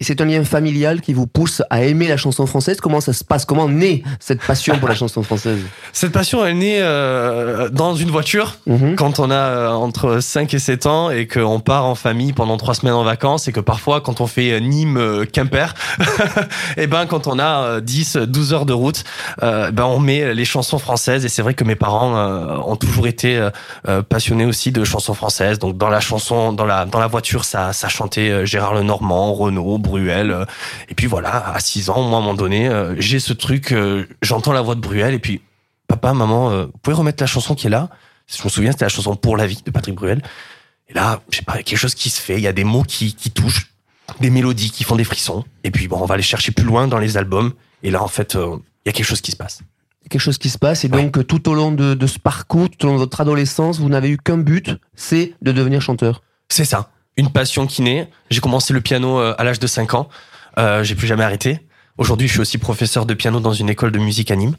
Et 0.00 0.04
c'est 0.04 0.20
un 0.20 0.24
lien 0.24 0.44
familial 0.44 1.00
qui 1.00 1.12
vous 1.12 1.26
pousse 1.26 1.62
à 1.70 1.82
aimer 1.82 2.08
la 2.08 2.16
chanson 2.16 2.46
française. 2.46 2.80
Comment 2.80 3.00
ça 3.00 3.12
se 3.12 3.24
passe? 3.24 3.44
Comment 3.44 3.68
naît 3.68 4.02
cette 4.20 4.40
passion 4.42 4.78
pour 4.78 4.88
la 4.88 4.94
chanson 5.02 5.22
française? 5.22 5.60
Cette 5.92 6.12
passion, 6.12 6.44
elle 6.44 6.58
naît 6.58 6.80
euh, 6.80 7.68
dans 7.68 7.94
une 7.94 8.10
voiture 8.10 8.56
mhm. 8.66 8.96
quand 8.96 9.18
on 9.18 9.30
a 9.30 9.34
euh, 9.34 9.68
entre 9.70 10.20
5 10.20 10.52
et 10.54 10.58
7 10.58 10.86
ans 10.86 11.10
et 11.10 11.26
qu'on 11.26 11.60
part 11.60 11.84
en 11.84 11.94
famille 11.94 12.32
pendant 12.32 12.56
3 12.56 12.74
semaines 12.74 12.94
en 12.94 13.04
vacances 13.04 13.48
et 13.48 13.52
que 13.52 13.60
parfois 13.60 14.00
quand 14.00 14.20
on 14.20 14.26
fait 14.26 14.60
Nîmes-Quimper, 14.60 15.74
et 16.00 16.04
eh 16.82 16.86
ben 16.86 17.06
quand 17.06 17.26
on 17.26 17.38
a 17.38 17.80
10, 17.80 18.16
12 18.16 18.52
heures 18.54 18.66
de 18.66 18.72
route, 18.72 19.04
euh, 19.42 19.70
ben 19.70 19.84
on 19.84 19.98
met 19.98 20.34
les 20.34 20.44
chansons 20.44 20.78
françaises 20.78 21.24
et 21.24 21.28
c'est 21.28 21.42
vrai 21.42 21.54
que 21.54 21.64
mes 21.64 21.74
parents 21.74 22.16
euh, 22.16 22.56
ont 22.64 22.76
toujours 22.76 23.06
été 23.06 23.48
euh, 23.88 24.02
passionnés 24.02 24.44
aussi 24.44 24.72
de 24.72 24.84
chansons 24.84 25.14
françaises. 25.14 25.58
Donc 25.58 25.76
dans 25.76 25.88
la 25.88 26.00
chanson, 26.00 26.52
dans 26.52 26.64
la 26.64 26.84
dans 26.84 27.00
la 27.00 27.06
voiture, 27.06 27.44
ça 27.44 27.72
ça 27.72 27.88
chantait 27.88 28.46
Gérard 28.46 28.74
Lenormand, 28.74 29.32
Renaud 29.34 29.71
Bruel. 29.78 30.30
Euh, 30.30 30.44
et 30.88 30.94
puis 30.94 31.06
voilà, 31.06 31.54
à 31.54 31.60
6 31.60 31.90
ans, 31.90 32.02
moi, 32.02 32.18
à 32.18 32.20
un 32.20 32.24
moment 32.24 32.34
donné, 32.34 32.68
euh, 32.68 32.94
j'ai 32.98 33.20
ce 33.20 33.32
truc, 33.32 33.72
euh, 33.72 34.06
j'entends 34.22 34.52
la 34.52 34.62
voix 34.62 34.74
de 34.74 34.80
Bruel, 34.80 35.14
et 35.14 35.18
puis, 35.18 35.40
papa, 35.88 36.12
maman, 36.14 36.66
vous 36.66 36.78
pouvez 36.82 36.96
remettre 36.96 37.22
la 37.22 37.26
chanson 37.26 37.54
qui 37.54 37.66
est 37.66 37.70
là? 37.70 37.90
Je 38.26 38.42
me 38.44 38.48
souviens, 38.48 38.72
c'était 38.72 38.84
la 38.84 38.88
chanson 38.88 39.14
Pour 39.16 39.36
la 39.36 39.46
vie 39.46 39.62
de 39.64 39.70
Patrick 39.70 39.94
Bruel. 39.94 40.22
Et 40.88 40.94
là, 40.94 41.20
je 41.30 41.38
sais 41.38 41.44
pas, 41.44 41.62
quelque 41.62 41.76
chose 41.76 41.94
qui 41.94 42.10
se 42.10 42.20
fait, 42.20 42.34
il 42.34 42.42
y 42.42 42.46
a 42.46 42.52
des 42.52 42.64
mots 42.64 42.82
qui, 42.82 43.14
qui 43.14 43.30
touchent, 43.30 43.72
des 44.20 44.30
mélodies 44.30 44.70
qui 44.70 44.84
font 44.84 44.96
des 44.96 45.04
frissons. 45.04 45.44
Et 45.64 45.70
puis, 45.70 45.88
bon, 45.88 45.98
on 46.00 46.06
va 46.06 46.14
aller 46.14 46.22
chercher 46.22 46.52
plus 46.52 46.64
loin 46.64 46.88
dans 46.88 46.98
les 46.98 47.16
albums. 47.16 47.52
Et 47.82 47.90
là, 47.90 48.02
en 48.02 48.08
fait, 48.08 48.34
il 48.34 48.86
y 48.86 48.88
a 48.88 48.92
quelque 48.92 49.04
chose 49.04 49.20
qui 49.20 49.32
se 49.32 49.36
passe 49.36 49.60
quelque 50.10 50.20
chose 50.20 50.36
qui 50.36 50.50
se 50.50 50.58
passe 50.58 50.84
et 50.84 50.88
donc 50.88 51.26
tout 51.26 51.48
au 51.48 51.54
long 51.54 51.72
de, 51.72 51.94
de, 51.94 52.06
ce 52.06 52.18
parcours, 52.18 52.68
tout 52.68 52.84
au 52.84 52.88
long 52.88 52.94
de 52.94 52.98
votre 52.98 53.20
adolescence, 53.20 53.78
vous 53.78 53.88
n'avez 53.88 54.10
eu 54.10 54.18
qu'un 54.18 54.36
but, 54.36 54.70
c'est 54.94 55.32
de 55.40 55.52
devenir 55.52 55.80
chanteur. 55.80 56.22
C'est 56.48 56.66
ça 56.66 56.90
une 57.16 57.30
passion 57.30 57.66
qui 57.66 57.82
naît. 57.82 58.08
J'ai 58.30 58.40
commencé 58.40 58.72
le 58.72 58.80
piano 58.80 59.18
euh, 59.18 59.34
à 59.38 59.44
l'âge 59.44 59.58
de 59.58 59.66
5 59.66 59.94
ans. 59.94 60.08
Euh, 60.58 60.82
j'ai 60.82 60.94
plus 60.94 61.06
jamais 61.06 61.24
arrêté. 61.24 61.60
Aujourd'hui, 61.98 62.26
je 62.26 62.32
suis 62.32 62.40
aussi 62.40 62.58
professeur 62.58 63.06
de 63.06 63.14
piano 63.14 63.40
dans 63.40 63.52
une 63.52 63.68
école 63.68 63.92
de 63.92 63.98
musique 63.98 64.30
à 64.30 64.36
Nîmes. 64.36 64.56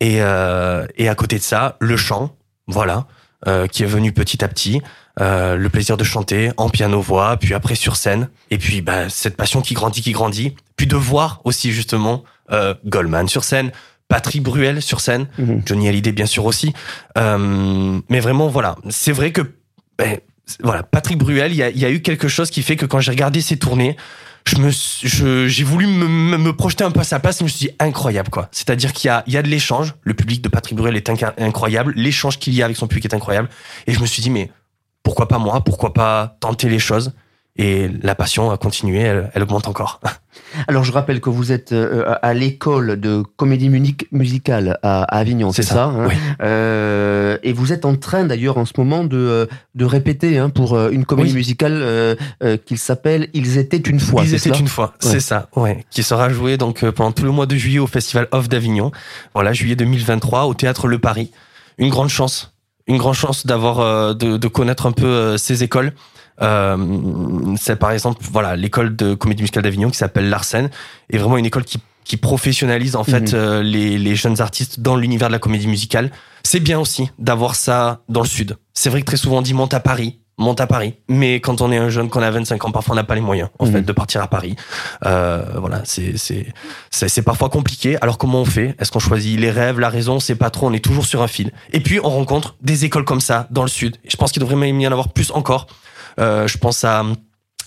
Et, 0.00 0.20
euh, 0.20 0.86
et 0.96 1.08
à 1.08 1.14
côté 1.14 1.38
de 1.38 1.42
ça, 1.42 1.76
le 1.80 1.96
chant, 1.96 2.36
voilà, 2.66 3.06
euh, 3.46 3.66
qui 3.66 3.82
est 3.82 3.86
venu 3.86 4.12
petit 4.12 4.42
à 4.42 4.48
petit. 4.48 4.80
Euh, 5.20 5.56
le 5.56 5.68
plaisir 5.68 5.98
de 5.98 6.04
chanter 6.04 6.50
en 6.56 6.70
piano-voix, 6.70 7.36
puis 7.36 7.52
après 7.52 7.74
sur 7.74 7.96
scène. 7.96 8.30
Et 8.50 8.56
puis 8.56 8.80
bah, 8.80 9.10
cette 9.10 9.36
passion 9.36 9.60
qui 9.60 9.74
grandit, 9.74 10.00
qui 10.00 10.12
grandit. 10.12 10.54
Puis 10.76 10.86
de 10.86 10.96
voir 10.96 11.42
aussi 11.44 11.70
justement 11.70 12.24
euh, 12.52 12.74
Goldman 12.86 13.28
sur 13.28 13.44
scène, 13.44 13.70
Patrick 14.08 14.42
Bruel 14.42 14.80
sur 14.80 15.00
scène, 15.00 15.26
mhm. 15.36 15.62
Johnny 15.66 15.88
Hallyday 15.88 16.12
bien 16.12 16.24
sûr 16.24 16.46
aussi. 16.46 16.72
mais 17.16 18.20
vraiment, 18.20 18.48
voilà, 18.48 18.76
c'est 18.88 19.12
vrai 19.12 19.30
que... 19.30 19.42
Ben, 19.98 20.18
voilà, 20.62 20.82
Patrick 20.82 21.18
Bruel, 21.18 21.52
il 21.52 21.56
y 21.56 21.84
a, 21.84 21.90
eu 21.90 22.00
quelque 22.00 22.28
chose 22.28 22.50
qui 22.50 22.62
fait 22.62 22.76
que 22.76 22.86
quand 22.86 23.00
j'ai 23.00 23.10
regardé 23.10 23.40
ses 23.40 23.56
tournées, 23.56 23.96
j'ai 24.46 25.64
voulu 25.64 25.86
me, 25.86 26.52
projeter 26.52 26.84
un 26.84 26.90
peu 26.90 27.00
à 27.00 27.02
et 27.02 27.32
je 27.38 27.44
me 27.44 27.48
suis 27.48 27.68
dit 27.68 27.70
incroyable 27.78 28.28
quoi. 28.28 28.48
C'est-à-dire 28.52 28.92
qu'il 28.92 29.08
y 29.08 29.10
a, 29.10 29.24
il 29.26 29.32
y 29.32 29.36
a 29.36 29.42
de 29.42 29.48
l'échange. 29.48 29.94
Le 30.02 30.14
public 30.14 30.42
de 30.42 30.48
Patrick 30.48 30.76
Bruel 30.76 30.96
est 30.96 31.10
incroyable. 31.38 31.94
L'échange 31.96 32.38
qu'il 32.38 32.54
y 32.54 32.62
a 32.62 32.66
avec 32.66 32.76
son 32.76 32.86
public 32.86 33.06
est 33.06 33.14
incroyable. 33.14 33.48
Et 33.86 33.94
je 33.94 34.00
me 34.00 34.06
suis 34.06 34.22
dit 34.22 34.30
mais 34.30 34.50
pourquoi 35.02 35.28
pas 35.28 35.38
moi? 35.38 35.62
Pourquoi 35.62 35.94
pas 35.94 36.36
tenter 36.40 36.68
les 36.68 36.78
choses? 36.78 37.12
Et 37.56 37.88
la 38.02 38.16
passion 38.16 38.50
a 38.50 38.56
continué, 38.56 38.98
elle, 39.00 39.42
augmente 39.42 39.68
encore. 39.68 40.00
Alors 40.68 40.82
je 40.82 40.90
rappelle 40.90 41.20
que 41.20 41.30
vous 41.30 41.52
êtes 41.52 41.72
euh, 41.72 42.16
à 42.20 42.34
l'école 42.34 42.98
de 42.98 43.22
comédie 43.36 43.68
musicale 44.10 44.78
à, 44.82 45.02
Avignon, 45.04 45.52
c'est 45.52 45.62
ça, 45.62 45.84
hein 45.84 46.08
euh, 46.42 47.38
Et 47.44 47.52
vous 47.52 47.72
êtes 47.72 47.84
en 47.84 47.94
train 47.94 48.24
d'ailleurs 48.24 48.58
en 48.58 48.64
ce 48.64 48.72
moment 48.76 49.04
de, 49.04 49.16
euh, 49.16 49.46
de 49.76 49.84
répéter 49.84 50.38
hein, 50.38 50.50
pour 50.50 50.76
une 50.88 51.04
comédie 51.04 51.34
musicale 51.34 51.78
euh, 51.80 52.16
qui 52.66 52.76
s'appelle 52.76 53.28
Ils 53.34 53.58
étaient 53.58 53.76
une 53.76 54.00
fois. 54.00 54.24
Ils 54.24 54.34
étaient 54.34 54.58
une 54.58 54.68
fois, 54.68 54.94
c'est 54.98 55.20
ça, 55.20 55.48
ouais, 55.54 55.84
qui 55.90 56.02
sera 56.02 56.30
joué 56.30 56.56
donc 56.56 56.88
pendant 56.90 57.12
tout 57.12 57.24
le 57.24 57.30
mois 57.30 57.46
de 57.46 57.54
juillet 57.54 57.78
au 57.78 57.86
Festival 57.86 58.26
Off 58.32 58.48
d'Avignon. 58.48 58.90
Voilà, 59.32 59.52
juillet 59.52 59.76
2023 59.76 60.46
au 60.46 60.54
théâtre 60.54 60.88
Le 60.88 60.98
Paris. 60.98 61.30
Une 61.78 61.88
grande 61.88 62.08
chance, 62.08 62.52
une 62.88 62.98
grande 62.98 63.14
chance 63.14 63.46
d'avoir 63.46 64.14
de, 64.14 64.36
de, 64.36 64.48
connaître 64.48 64.86
un 64.86 64.92
peu 64.92 65.36
ces 65.36 65.62
écoles. 65.62 65.92
Euh, 66.42 67.54
c'est 67.56 67.76
par 67.76 67.92
exemple 67.92 68.18
voilà 68.32 68.56
l'école 68.56 68.96
de 68.96 69.14
comédie 69.14 69.42
musicale 69.42 69.62
d'Avignon 69.62 69.88
qui 69.88 69.96
s'appelle 69.96 70.28
Larsen 70.28 70.68
est 71.08 71.18
vraiment 71.18 71.36
une 71.36 71.46
école 71.46 71.64
qui 71.64 71.78
qui 72.04 72.16
professionnalise 72.16 72.96
en 72.96 73.04
fait 73.04 73.32
mhm. 73.32 73.34
euh, 73.34 73.62
les, 73.62 73.98
les 73.98 74.14
jeunes 74.14 74.40
artistes 74.40 74.80
dans 74.80 74.96
l'univers 74.96 75.28
de 75.28 75.32
la 75.32 75.38
comédie 75.38 75.66
musicale. 75.66 76.10
C'est 76.42 76.60
bien 76.60 76.78
aussi 76.78 77.10
d'avoir 77.18 77.54
ça 77.54 78.02
dans 78.08 78.20
le 78.20 78.28
sud. 78.28 78.56
C'est 78.74 78.90
vrai 78.90 79.00
que 79.00 79.06
très 79.06 79.16
souvent 79.16 79.38
on 79.38 79.42
dit 79.42 79.54
monte 79.54 79.72
à 79.72 79.80
Paris, 79.80 80.18
monte 80.36 80.60
à 80.60 80.66
Paris. 80.66 80.94
Mais 81.08 81.40
quand 81.40 81.62
on 81.62 81.72
est 81.72 81.78
un 81.78 81.88
jeune, 81.88 82.10
qu'on 82.10 82.22
a 82.22 82.30
25 82.30 82.64
ans, 82.66 82.72
parfois 82.72 82.92
on 82.92 82.96
n'a 82.96 83.04
pas 83.04 83.14
les 83.14 83.20
moyens 83.20 83.48
en 83.58 83.66
mhm. 83.66 83.72
fait 83.72 83.82
de 83.82 83.92
partir 83.92 84.20
à 84.22 84.28
Paris. 84.28 84.54
Euh, 85.06 85.44
voilà, 85.56 85.80
c'est 85.84 86.16
c'est 86.16 86.52
c'est 86.90 87.22
parfois 87.22 87.48
compliqué. 87.48 87.96
Alors 88.02 88.18
comment 88.18 88.42
on 88.42 88.44
fait? 88.44 88.76
Est-ce 88.78 88.92
qu'on 88.92 88.98
choisit 88.98 89.40
les 89.40 89.50
rêves, 89.50 89.80
la 89.80 89.88
raison? 89.88 90.20
C'est 90.20 90.36
pas 90.36 90.50
trop. 90.50 90.68
On 90.68 90.72
est 90.72 90.84
toujours 90.84 91.06
sur 91.06 91.22
un 91.22 91.28
fil. 91.28 91.52
Et 91.72 91.80
puis 91.80 92.00
on 92.00 92.10
rencontre 92.10 92.56
des 92.60 92.84
écoles 92.84 93.04
comme 93.04 93.20
ça 93.20 93.48
dans 93.50 93.62
le 93.62 93.68
sud. 93.68 93.96
Je 94.06 94.16
pense 94.16 94.30
qu'il 94.30 94.40
devrait 94.40 94.56
même 94.56 94.78
y 94.78 94.86
en 94.86 94.92
avoir 94.92 95.12
plus 95.12 95.30
encore. 95.30 95.66
Euh, 96.18 96.46
je 96.46 96.58
pense 96.58 96.84
à 96.84 97.02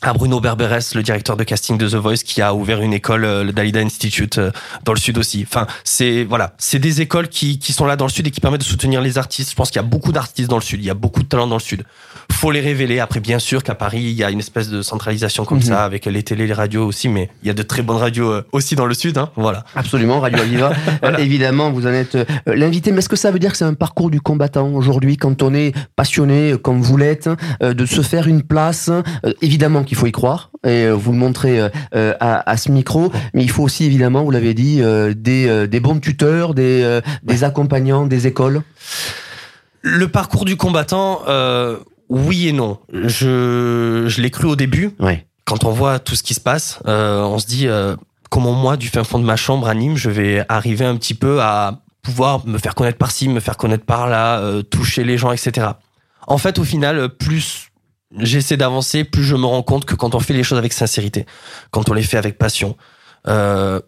à 0.01 0.13
Bruno 0.13 0.39
Berberes, 0.39 0.80
le 0.96 1.01
directeur 1.04 1.36
de 1.38 1.44
casting 1.44 1.77
de 1.77 1.88
The 1.89 1.96
Voice, 1.96 2.18
qui 2.24 2.42
a 2.42 2.54
ouvert 2.54 2.82
une 2.82 2.94
école, 2.94 3.25
euh, 3.25 3.44
le 3.44 3.51
Dalida 3.51 3.80
Institute, 3.80 4.38
euh, 4.38 4.51
dans 4.86 4.94
le 4.94 5.00
sud 5.00 5.18
aussi. 5.18 5.44
Enfin, 5.48 5.66
c'est 5.84 6.24
voilà, 6.24 6.54
c'est 6.58 6.80
des 6.80 7.01
écoles 7.01 7.27
qui, 7.30 7.58
qui 7.60 7.74
sont 7.74 7.86
là 7.86 7.96
dans 7.96 8.06
le 8.06 8.12
sud 8.12 8.27
et 8.27 8.32
qui 8.32 8.39
permettent 8.39 8.62
de 8.62 8.66
soutenir 8.66 9.01
les 9.01 9.18
artistes. 9.18 9.50
Je 9.51 9.56
pense 9.56 9.70
qu'il 9.72 9.82
y 9.82 9.86
a 9.86 9.88
beaucoup 9.88 10.12
d'artistes 10.12 10.50
dans 10.50 10.58
le 10.58 10.62
sud, 10.62 10.80
il 10.82 10.86
y 10.86 10.89
a 10.89 10.94
beaucoup 10.94 11.24
de 11.24 11.27
talents 11.27 11.48
dans 11.48 11.56
le 11.58 11.62
sud. 11.62 11.84
Faut 12.32 12.51
les 12.51 12.60
révéler. 12.60 13.00
Après, 13.00 13.20
bien 13.20 13.39
sûr 13.39 13.63
qu'à 13.63 13.74
Paris, 13.75 14.01
il 14.01 14.12
y 14.13 14.24
a 14.24 14.30
une 14.30 14.39
espèce 14.39 14.70
de 14.70 14.82
centralisation 14.82 15.46
comme 15.46 15.58
Mhm. 15.60 15.63
ça, 15.63 15.84
avec 15.84 16.06
les 16.06 16.24
télés, 16.24 16.46
les 16.46 16.54
radios 16.54 16.86
aussi, 16.86 17.10
mais 17.10 17.30
il 17.42 17.48
y 17.48 17.50
a 17.50 17.54
de 17.54 17.63
très 17.63 17.82
bonnes 17.82 17.98
radios 17.98 18.32
euh, 18.32 18.46
aussi 18.51 18.75
dans 18.75 18.86
le 18.86 18.94
sud. 18.94 19.18
Hein, 19.18 19.30
voilà. 19.36 19.63
Absolument, 19.75 20.20
Radio 20.20 20.39
Aviva. 20.39 20.72
Voilà. 21.01 21.20
Évidemment, 21.22 21.72
vous 21.72 21.86
en 21.88 21.92
êtes 21.94 22.18
l'invité. 22.46 22.92
Mais 22.92 23.00
est-ce 23.00 23.10
que 23.10 23.16
ça 23.16 23.32
veut 23.32 23.39
dire 23.39 23.51
que 23.51 23.58
c'est 23.58 23.66
un 23.66 23.74
parcours 23.74 24.10
du 24.10 24.20
combattant 24.22 24.70
aujourd'hui, 24.74 25.16
quand 25.18 25.42
on 25.42 25.54
est 25.54 25.74
passionné, 25.96 26.56
comme 26.62 26.82
vous 26.82 26.98
l'êtes, 26.98 27.30
euh, 27.63 27.74
de 27.74 27.86
se 27.86 28.01
faire 28.01 28.27
une 28.27 28.44
place 28.44 28.89
euh, 28.89 29.34
Évidemment 29.88 29.89
qu'il 29.89 29.98
faut 29.98 30.08
y 30.08 30.12
croire, 30.12 30.51
et 30.63 30.86
euh, 30.86 30.91
vous 30.94 31.12
le 31.12 31.17
montrez 31.17 31.60
euh, 31.60 31.70
euh, 31.96 32.13
à, 32.20 32.50
à 32.50 32.58
ce 32.58 32.72
micro. 32.72 33.12
Mais 33.34 33.44
il 33.44 33.50
faut 33.50 33.63
aussi, 33.63 33.86
évidemment, 33.86 34.24
vous 34.24 34.32
l'avez 34.32 34.53
dit, 34.53 34.82
euh, 34.82 35.13
des, 35.15 35.67
des 35.67 35.79
bons 35.79 36.00
tuteurs, 36.00 36.53
des, 36.53 37.00
des 37.24 37.44
accompagnants, 37.44 38.06
des 38.06 38.27
écoles. 38.27 38.62
Le 39.82 40.08
parcours 40.08 40.46
du 40.46 40.58
combattant, 40.58 41.22
oui 42.10 42.48
et 42.48 42.51
non. 42.53 42.79
Je, 42.91 44.06
je 44.08 44.22
l'ai 44.22 44.29
cru 44.32 44.48
au 44.48 44.56
début. 44.56 44.91
Ouais. 45.00 45.25
Quand 45.46 45.63
on 45.63 45.72
voit 45.72 46.00
tout 46.00 46.15
ce 46.15 46.24
qui 46.24 46.34
se 46.34 46.41
passe, 46.41 46.79
on 46.86 47.39
se 47.39 47.48
dit 47.48 47.67
comment 48.29 48.53
moi, 48.53 48.75
du 48.77 48.89
fin 48.89 49.03
fond 49.03 49.20
de 49.20 49.25
ma 49.25 49.36
chambre 49.38 49.67
à 49.67 49.74
Nîmes, 49.74 49.98
je 49.98 50.10
vais 50.10 50.44
arriver 50.50 50.86
un 50.86 50.98
petit 50.98 51.13
peu 51.13 51.41
à 51.41 51.79
pouvoir 52.01 52.46
me 52.48 52.58
faire 52.58 52.75
connaître 52.75 52.98
par-ci, 52.98 53.27
me 53.27 53.39
faire 53.39 53.58
connaître 53.58 53.86
par-là, 53.86 54.39
euh, 54.39 54.62
toucher 54.62 55.03
les 55.03 55.17
gens, 55.17 55.32
etc. 55.32 55.67
En 56.25 56.38
fait, 56.38 56.58
au 56.58 56.63
final, 56.63 57.10
plus 57.10 57.70
j'essaie 58.20 58.58
d'avancer, 58.58 59.04
plus 59.04 59.24
je 59.24 59.36
me 59.36 59.46
rends 59.46 59.64
compte 59.64 59.86
que 59.86 59.96
quand 59.96 60.16
on 60.16 60.20
fait 60.20 60.34
les 60.34 60.44
choses 60.44 60.58
avec 60.58 60.74
sincérité, 60.74 61.26
quand 61.72 61.90
on 61.90 61.94
les 61.94 62.04
fait 62.04 62.18
avec 62.18 62.38
passion, 62.38 62.78
euh, 63.28 63.82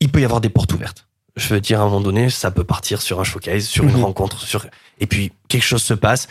il 0.00 0.10
peut 0.10 0.20
y 0.20 0.24
avoir 0.24 0.40
des 0.40 0.50
portes 0.50 0.72
ouvertes. 0.72 1.06
Je 1.36 1.48
veux 1.48 1.60
dire, 1.60 1.80
à 1.80 1.82
un 1.82 1.86
moment 1.86 2.00
donné, 2.00 2.30
ça 2.30 2.50
peut 2.50 2.62
partir 2.64 3.02
sur 3.02 3.20
un 3.20 3.24
showcase, 3.24 3.64
sur 3.66 3.84
une 3.84 3.94
Mhm. 3.96 4.04
rencontre, 4.04 4.38
sur 4.40 4.66
et 5.00 5.06
puis 5.06 5.32
quelque 5.48 5.64
chose 5.64 5.82
se 5.82 5.94
passe, 5.94 6.28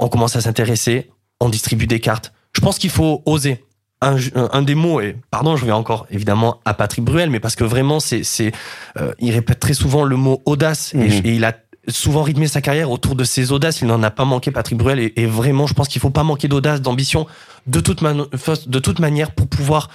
on 0.00 0.08
commence 0.08 0.34
à 0.34 0.40
s'intéresser, 0.40 1.10
on 1.40 1.48
distribue 1.48 1.86
des 1.86 2.00
cartes. 2.00 2.32
Je 2.56 2.60
pense 2.60 2.78
qu'il 2.78 2.90
faut 2.90 3.22
oser. 3.26 3.64
Un, 4.04 4.16
un 4.34 4.62
des 4.62 4.74
mots, 4.74 5.00
et 5.00 5.16
pardon, 5.30 5.54
je 5.54 5.64
vais 5.64 5.70
encore 5.70 6.08
évidemment 6.10 6.60
à 6.64 6.74
Patrick 6.74 7.04
Bruel, 7.04 7.30
mais 7.30 7.38
parce 7.38 7.54
que 7.54 7.62
vraiment, 7.62 8.00
c'est, 8.00 8.24
c'est, 8.24 8.50
euh, 8.96 9.12
il 9.20 9.30
répète 9.30 9.60
très 9.60 9.74
souvent 9.74 10.02
le 10.02 10.16
mot 10.16 10.42
audace, 10.44 10.92
Mhm. 10.92 11.02
et, 11.02 11.16
et 11.18 11.34
il 11.34 11.44
a 11.44 11.52
souvent 11.88 12.22
rythmé 12.22 12.46
sa 12.46 12.60
carrière 12.60 12.90
autour 12.90 13.14
de 13.14 13.24
ses 13.24 13.52
audaces. 13.52 13.80
Il 13.80 13.88
n'en 13.88 14.02
a 14.02 14.10
pas 14.10 14.24
manqué, 14.24 14.50
Patrick 14.50 14.78
Bruel, 14.78 15.12
et, 15.16 15.26
vraiment, 15.26 15.66
je 15.66 15.74
pense 15.74 15.88
qu'il 15.88 16.00
faut 16.00 16.10
pas 16.10 16.22
manquer 16.22 16.48
d'audace, 16.48 16.80
d'ambition, 16.80 17.26
de 17.66 17.80
toute, 17.80 18.02
de 18.02 18.78
toute 18.78 18.98
manière, 18.98 19.32
pour 19.32 19.48
pouvoir 19.48 19.90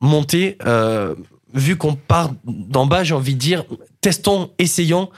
monter. 0.00 0.58
Euh, 0.66 1.14
vu 1.54 1.76
qu'on 1.76 1.94
part 1.94 2.30
d'en 2.44 2.86
bas, 2.86 3.04
j'ai 3.04 3.14
envie 3.14 3.34
de 3.34 3.40
dire, 3.40 3.64
testons, 4.00 4.50
essayons. 4.58 5.10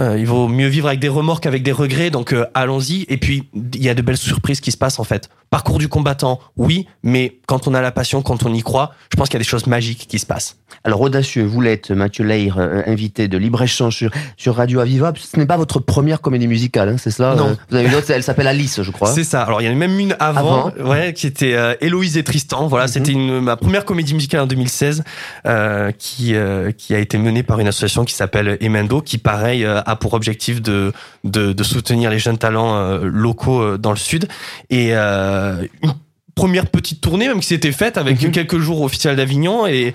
Euh, 0.00 0.16
il 0.16 0.26
vaut 0.26 0.46
mieux 0.46 0.68
vivre 0.68 0.86
avec 0.86 1.00
des 1.00 1.08
remords 1.08 1.40
qu'avec 1.40 1.62
des 1.62 1.72
regrets, 1.72 2.10
donc 2.10 2.32
euh, 2.32 2.46
allons-y. 2.54 3.04
Et 3.08 3.16
puis, 3.16 3.48
il 3.54 3.82
y 3.82 3.88
a 3.88 3.94
de 3.94 4.02
belles 4.02 4.16
surprises 4.16 4.60
qui 4.60 4.70
se 4.70 4.76
passent 4.76 5.00
en 5.00 5.04
fait. 5.04 5.28
Parcours 5.50 5.78
du 5.78 5.88
combattant, 5.88 6.40
oui, 6.56 6.86
mais 7.02 7.38
quand 7.46 7.66
on 7.68 7.74
a 7.74 7.80
la 7.80 7.90
passion, 7.90 8.20
quand 8.22 8.44
on 8.44 8.52
y 8.52 8.62
croit, 8.62 8.92
je 9.10 9.16
pense 9.16 9.28
qu'il 9.28 9.34
y 9.36 9.40
a 9.40 9.44
des 9.44 9.48
choses 9.48 9.66
magiques 9.66 10.06
qui 10.06 10.18
se 10.18 10.26
passent. 10.26 10.56
Alors, 10.84 11.00
audacieux, 11.00 11.44
vous 11.44 11.60
l'êtes, 11.62 11.90
Mathieu 11.90 12.24
Leir, 12.24 12.56
euh, 12.58 12.82
invité 12.86 13.26
de 13.28 13.38
Libre-Échange 13.38 13.96
sur, 13.96 14.10
sur 14.36 14.56
Radio 14.56 14.80
Aviva. 14.80 15.12
Ce 15.16 15.38
n'est 15.38 15.46
pas 15.46 15.56
votre 15.56 15.80
première 15.80 16.20
comédie 16.20 16.46
musicale, 16.46 16.90
hein, 16.90 16.96
c'est 16.98 17.10
cela 17.10 17.34
Non. 17.34 17.48
Euh, 17.48 17.54
Vous 17.70 17.76
avez 17.76 17.88
une 17.88 17.94
autre, 17.94 18.10
elle 18.10 18.22
s'appelle 18.22 18.46
Alice, 18.46 18.82
je 18.82 18.90
crois. 18.90 19.08
C'est 19.10 19.24
ça. 19.24 19.42
Alors, 19.42 19.62
il 19.62 19.64
y 19.64 19.68
en 19.68 19.72
a 19.72 19.74
même 19.74 19.98
une 19.98 20.14
avant, 20.20 20.70
ouais, 20.84 21.14
qui 21.14 21.26
était 21.26 21.54
euh, 21.54 21.74
Héloïse 21.80 22.18
et 22.18 22.22
Tristan. 22.24 22.66
Voilà, 22.66 22.84
Mhm. 22.84 22.90
c'était 22.92 23.14
ma 23.14 23.56
première 23.56 23.86
comédie 23.86 24.12
musicale 24.14 24.40
en 24.42 24.46
2016, 24.46 25.02
euh, 25.46 25.90
qui 25.98 26.34
euh, 26.34 26.70
qui 26.72 26.94
a 26.94 26.98
été 26.98 27.16
menée 27.16 27.42
par 27.42 27.58
une 27.60 27.68
association 27.68 28.04
qui 28.04 28.12
s'appelle 28.14 28.58
Emendo, 28.60 29.00
qui 29.00 29.16
pareil 29.16 29.64
a 29.64 29.96
pour 29.96 30.12
objectif 30.12 30.60
de, 30.60 30.92
de 31.24 31.52
de 31.54 31.62
soutenir 31.64 32.10
les 32.10 32.18
jeunes 32.18 32.38
talents 32.38 32.98
locaux 33.02 33.78
dans 33.78 33.90
le 33.90 33.96
sud 33.96 34.28
et 34.70 34.90
euh, 34.92 35.37
une 35.82 35.92
première 36.34 36.66
petite 36.66 37.00
tournée 37.00 37.26
même 37.26 37.40
qui 37.40 37.48
s'était 37.48 37.72
faite 37.72 37.98
avec 37.98 38.22
Mhm. 38.22 38.30
quelques 38.30 38.58
jours 38.58 38.80
au 38.80 38.88
Festival 38.88 39.16
d'Avignon. 39.16 39.66
Et 39.66 39.92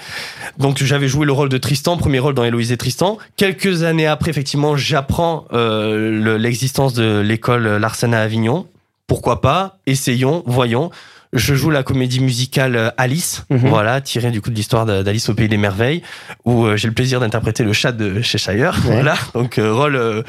donc 0.57 0.83
j'avais 0.83 1.07
joué 1.07 1.25
le 1.25 1.31
rôle 1.31 1.47
de 1.49 1.57
Tristan 1.57 1.95
premier 1.97 2.19
rôle 2.19 2.33
dans 2.33 2.43
Héloïse 2.43 2.71
et 2.73 2.77
Tristan. 2.77 3.17
Quelques 3.37 3.83
années 3.83 4.07
après 4.07 4.29
effectivement 4.31 4.75
j'apprends 4.75 5.45
euh, 5.53 6.11
le- 6.11 6.37
l'existence 6.37 6.93
de 6.93 7.19
l'école 7.21 7.65
Larsen 7.77 8.13
à 8.13 8.21
Avignon. 8.21 8.67
Pourquoi 9.07 9.39
pas? 9.41 9.77
Essayons 9.85 10.43
voyons. 10.45 10.91
Je 11.35 11.55
joue 11.55 11.71
la 11.71 11.81
comédie 11.81 12.19
musicale 12.19 12.75
euh, 12.75 12.89
Alice, 12.97 13.43
Mhm. 13.49 13.69
voilà, 13.69 14.01
tirée 14.01 14.29
du 14.29 14.39
coup 14.41 14.49
de 14.51 14.55
l'histoire 14.55 14.85
d'Alice 14.85 15.29
au 15.29 15.33
pays 15.33 15.47
des 15.47 15.57
merveilles, 15.57 16.03
où 16.45 16.65
euh, 16.65 16.75
j'ai 16.77 16.87
le 16.89 16.93
plaisir 16.93 17.19
d'interpréter 17.21 17.63
le 17.63 17.73
chat 17.73 17.91
de 17.91 18.21
Cheshire, 18.21 18.75
Ouais. 18.85 18.95
voilà, 18.95 19.15
donc 19.33 19.57
euh, 19.57 19.73
rôle 19.73 19.95
euh, 19.95 20.21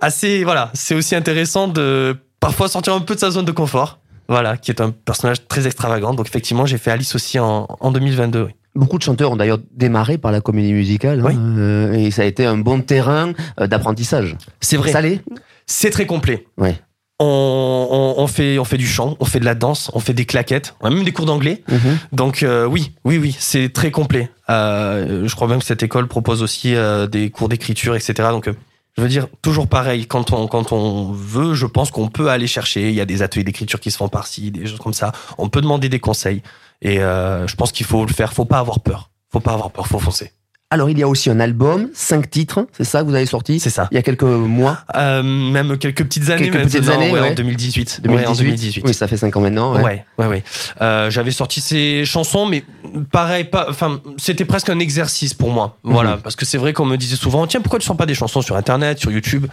assez, 0.00 0.44
voilà, 0.44 0.70
c'est 0.74 0.94
aussi 0.94 1.16
intéressant 1.16 1.66
de 1.68 2.16
parfois 2.38 2.68
sortir 2.68 2.94
un 2.94 3.00
peu 3.00 3.14
de 3.16 3.20
sa 3.20 3.30
zone 3.32 3.44
de 3.46 3.50
confort, 3.50 3.98
voilà, 4.28 4.56
qui 4.56 4.70
est 4.70 4.80
un 4.80 4.90
personnage 4.90 5.46
très 5.48 5.66
extravagant. 5.66 6.14
Donc 6.14 6.26
effectivement, 6.26 6.66
j'ai 6.66 6.78
fait 6.78 6.90
Alice 6.90 7.14
aussi 7.14 7.38
en, 7.38 7.66
en 7.80 7.90
2022. 7.90 8.42
oui. 8.44 8.50
Beaucoup 8.76 8.98
de 8.98 9.04
chanteurs 9.04 9.30
ont 9.30 9.36
d'ailleurs 9.36 9.60
démarré 9.72 10.18
par 10.18 10.32
la 10.32 10.40
comédie 10.40 10.72
musicale, 10.72 11.20
hein, 11.20 11.24
Oui. 11.28 11.34
euh, 11.38 11.92
et 11.92 12.10
ça 12.10 12.22
a 12.22 12.24
été 12.24 12.44
un 12.44 12.56
bon 12.58 12.80
terrain 12.80 13.32
euh, 13.60 13.68
d'apprentissage. 13.68 14.36
C'est 14.60 14.76
vrai, 14.76 14.92
l'est 15.00 15.20
c'est 15.66 15.90
très 15.90 16.06
complet. 16.06 16.46
Ouais. 16.58 16.74
On, 17.20 18.14
on, 18.18 18.20
on 18.22 18.26
fait, 18.26 18.58
on 18.58 18.64
fait 18.64 18.76
du 18.76 18.88
chant, 18.88 19.16
on 19.20 19.24
fait 19.24 19.38
de 19.38 19.44
la 19.44 19.54
danse, 19.54 19.92
on 19.94 20.00
fait 20.00 20.12
des 20.12 20.24
claquettes, 20.24 20.74
on 20.80 20.86
a 20.86 20.90
même 20.90 21.04
des 21.04 21.12
cours 21.12 21.26
d'anglais. 21.26 21.62
Mhm. 21.70 21.98
Donc 22.10 22.42
euh, 22.42 22.66
oui, 22.66 22.90
oui, 23.04 23.18
oui, 23.18 23.36
c'est 23.38 23.72
très 23.72 23.92
complet. 23.92 24.28
Euh, 24.50 25.22
je 25.28 25.34
crois 25.36 25.46
même 25.46 25.60
que 25.60 25.64
cette 25.64 25.84
école 25.84 26.08
propose 26.08 26.42
aussi 26.42 26.74
euh, 26.74 27.06
des 27.06 27.30
cours 27.30 27.48
d'écriture, 27.48 27.94
etc. 27.94 28.14
Donc 28.30 28.50
je 28.96 29.02
veux 29.02 29.08
dire 29.08 29.26
toujours 29.42 29.68
pareil. 29.68 30.06
Quand 30.06 30.32
on 30.32 30.46
quand 30.46 30.72
on 30.72 31.12
veut, 31.12 31.54
je 31.54 31.66
pense 31.66 31.90
qu'on 31.90 32.08
peut 32.08 32.28
aller 32.28 32.46
chercher. 32.46 32.88
Il 32.90 32.94
y 32.94 33.00
a 33.00 33.04
des 33.04 33.22
ateliers 33.22 33.44
d'écriture 33.44 33.80
qui 33.80 33.90
se 33.90 33.96
font 33.96 34.08
par-ci, 34.08 34.50
des 34.50 34.66
choses 34.66 34.78
comme 34.78 34.94
ça. 34.94 35.12
On 35.36 35.48
peut 35.48 35.60
demander 35.60 35.88
des 35.88 36.00
conseils. 36.00 36.42
Et 36.80 37.00
euh, 37.00 37.46
je 37.46 37.56
pense 37.56 37.72
qu'il 37.72 37.86
faut 37.86 38.04
le 38.04 38.12
faire. 38.12 38.32
Faut 38.32 38.44
pas 38.44 38.58
avoir 38.58 38.80
peur. 38.80 39.10
Faut 39.30 39.40
pas 39.40 39.52
avoir 39.52 39.70
peur. 39.70 39.86
Faut 39.88 39.98
foncer. 39.98 40.32
Alors, 40.70 40.90
il 40.90 40.98
y 40.98 41.02
a 41.04 41.08
aussi 41.08 41.30
un 41.30 41.38
album, 41.38 41.88
cinq 41.94 42.30
titres, 42.30 42.66
c'est 42.72 42.82
ça 42.84 43.00
que 43.02 43.06
vous 43.06 43.14
avez 43.14 43.26
sorti 43.26 43.60
C'est 43.60 43.70
ça. 43.70 43.86
il 43.92 43.94
y 43.94 43.98
a 43.98 44.02
quelques 44.02 44.22
mois 44.24 44.78
Euh, 44.96 45.22
même 45.22 45.76
quelques 45.78 46.02
petites 46.04 46.30
années. 46.30 46.50
Quelques 46.50 46.64
petites 46.64 46.88
années, 46.88 47.12
ouais, 47.12 47.20
ouais. 47.20 47.30
En 47.30 47.34
2018. 47.34 48.00
2018. 48.02 48.08
Ouais, 48.08 48.26
en 48.26 48.34
2018. 48.34 48.82
Oui, 48.86 48.94
ça 48.94 49.06
fait 49.06 49.16
cinq 49.16 49.36
ans 49.36 49.40
maintenant. 49.40 49.74
Ouais, 49.76 49.82
ouais. 49.82 50.04
ouais, 50.18 50.26
ouais. 50.26 50.44
Euh, 50.80 51.10
J'avais 51.10 51.30
sorti 51.30 51.60
ces 51.60 52.04
chansons, 52.04 52.46
mais 52.46 52.64
pareil, 53.12 53.44
pas, 53.44 53.66
enfin, 53.68 54.00
c'était 54.16 54.44
presque 54.46 54.68
un 54.70 54.78
exercice 54.80 55.32
pour 55.34 55.50
moi. 55.50 55.76
Voilà, 55.84 56.16
Mhm. 56.16 56.22
parce 56.22 56.34
que 56.34 56.44
c'est 56.44 56.58
vrai 56.58 56.72
qu'on 56.72 56.86
me 56.86 56.96
disait 56.96 57.16
souvent, 57.16 57.46
tiens, 57.46 57.60
pourquoi 57.60 57.78
tu 57.78 57.86
sors 57.86 57.96
pas 57.96 58.06
des 58.06 58.14
chansons 58.14 58.42
sur 58.42 58.56
Internet, 58.56 58.98
sur 58.98 59.12
YouTube? 59.12 59.46